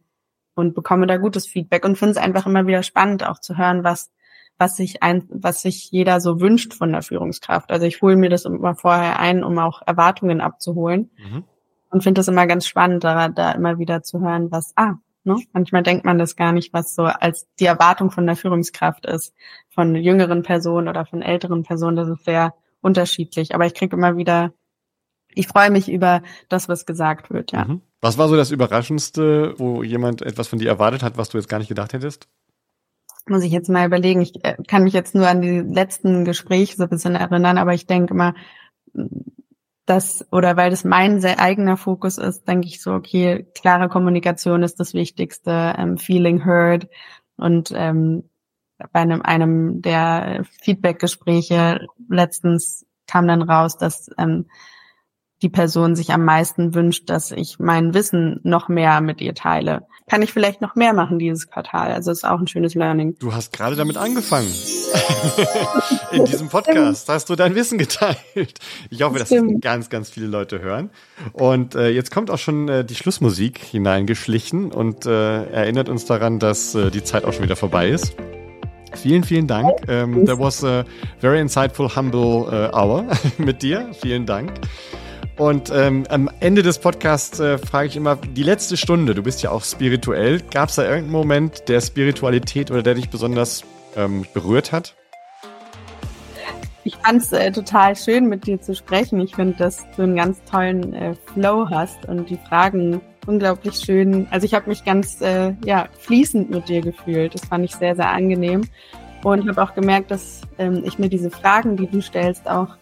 [0.54, 3.84] und bekomme da gutes Feedback und finde es einfach immer wieder spannend, auch zu hören,
[3.84, 4.10] was
[4.56, 7.72] was sich ein, was sich jeder so wünscht von der Führungskraft.
[7.72, 11.42] Also ich hole mir das immer vorher ein, um auch Erwartungen abzuholen mhm.
[11.90, 14.94] und finde das immer ganz spannend, da, da immer wieder zu hören, was ah
[15.24, 15.38] Ne?
[15.54, 19.34] Manchmal denkt man das gar nicht, was so als die Erwartung von der Führungskraft ist,
[19.70, 21.96] von jüngeren Personen oder von älteren Personen.
[21.96, 23.54] Das ist sehr unterschiedlich.
[23.54, 24.52] Aber ich kriege immer wieder,
[25.34, 27.64] ich freue mich über das, was gesagt wird, ja.
[27.64, 27.82] Mhm.
[28.00, 31.48] Was war so das Überraschendste, wo jemand etwas von dir erwartet hat, was du jetzt
[31.48, 32.28] gar nicht gedacht hättest?
[33.26, 34.20] Muss ich jetzt mal überlegen.
[34.20, 37.72] Ich äh, kann mich jetzt nur an die letzten Gespräche so ein bisschen erinnern, aber
[37.72, 38.34] ich denke immer,
[39.86, 44.62] das oder weil das mein sehr eigener Fokus ist, denke ich so, okay, klare Kommunikation
[44.62, 46.88] ist das Wichtigste, ähm, feeling heard
[47.36, 48.28] und ähm,
[48.92, 54.46] bei einem, einem der Feedback-Gespräche letztens kam dann raus, dass ähm,
[55.42, 59.86] die Person sich am meisten wünscht, dass ich mein Wissen noch mehr mit ihr teile.
[60.08, 61.92] Kann ich vielleicht noch mehr machen dieses Quartal?
[61.92, 63.16] Also ist auch ein schönes Learning.
[63.18, 64.52] Du hast gerade damit angefangen.
[66.12, 68.58] In diesem Podcast hast du dein Wissen geteilt.
[68.90, 70.90] Ich hoffe, dass das ganz, ganz viele Leute hören.
[71.32, 76.38] Und äh, jetzt kommt auch schon äh, die Schlussmusik hineingeschlichen und äh, erinnert uns daran,
[76.38, 78.14] dass äh, die Zeit auch schon wieder vorbei ist.
[78.96, 79.68] Vielen, vielen Dank.
[79.88, 80.84] Um, ähm, that was a
[81.18, 83.06] very insightful, humble uh, hour
[83.38, 83.90] mit dir.
[84.00, 84.52] Vielen Dank.
[85.36, 89.42] Und ähm, am Ende des Podcasts äh, frage ich immer, die letzte Stunde, du bist
[89.42, 93.64] ja auch spirituell, gab es da irgendeinen Moment der Spiritualität oder der dich besonders
[93.96, 94.94] ähm, berührt hat?
[96.84, 99.18] Ich fand es äh, total schön, mit dir zu sprechen.
[99.20, 104.28] Ich finde, dass du einen ganz tollen äh, Flow hast und die Fragen unglaublich schön.
[104.30, 107.34] Also ich habe mich ganz äh, ja, fließend mit dir gefühlt.
[107.34, 108.68] Das fand ich sehr, sehr angenehm.
[109.24, 112.76] Und habe auch gemerkt, dass ähm, ich mir diese Fragen, die du stellst, auch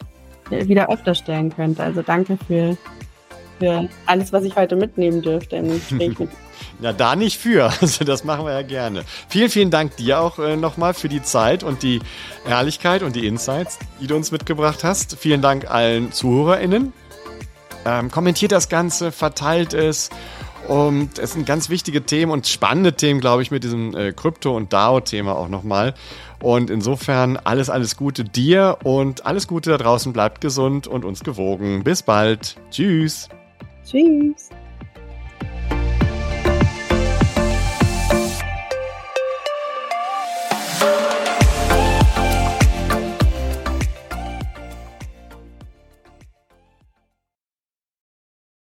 [0.69, 1.83] wieder öfter stellen könnte.
[1.83, 2.77] Also danke für,
[3.59, 6.17] für alles, was ich heute mitnehmen dürfte im Gespräch
[6.81, 7.73] Ja, da nicht für.
[7.81, 9.05] Also das machen wir ja gerne.
[9.29, 12.01] Vielen, vielen Dank dir auch äh, nochmal für die Zeit und die
[12.49, 15.17] Ehrlichkeit und die Insights, die du uns mitgebracht hast.
[15.19, 16.93] Vielen Dank allen ZuhörerInnen.
[17.85, 20.11] Ähm, kommentiert das Ganze, verteilt es.
[20.69, 24.57] Und es sind ganz wichtige Themen und spannende Themen, glaube ich, mit diesem äh, Krypto-
[24.57, 25.95] und DAO-Thema auch nochmal.
[26.43, 30.13] Und insofern alles, alles Gute dir und alles Gute da draußen.
[30.13, 31.85] Bleibt gesund und uns gewogen.
[31.85, 32.57] Bis bald.
[32.71, 33.29] Tschüss.
[33.85, 34.51] Tschüss.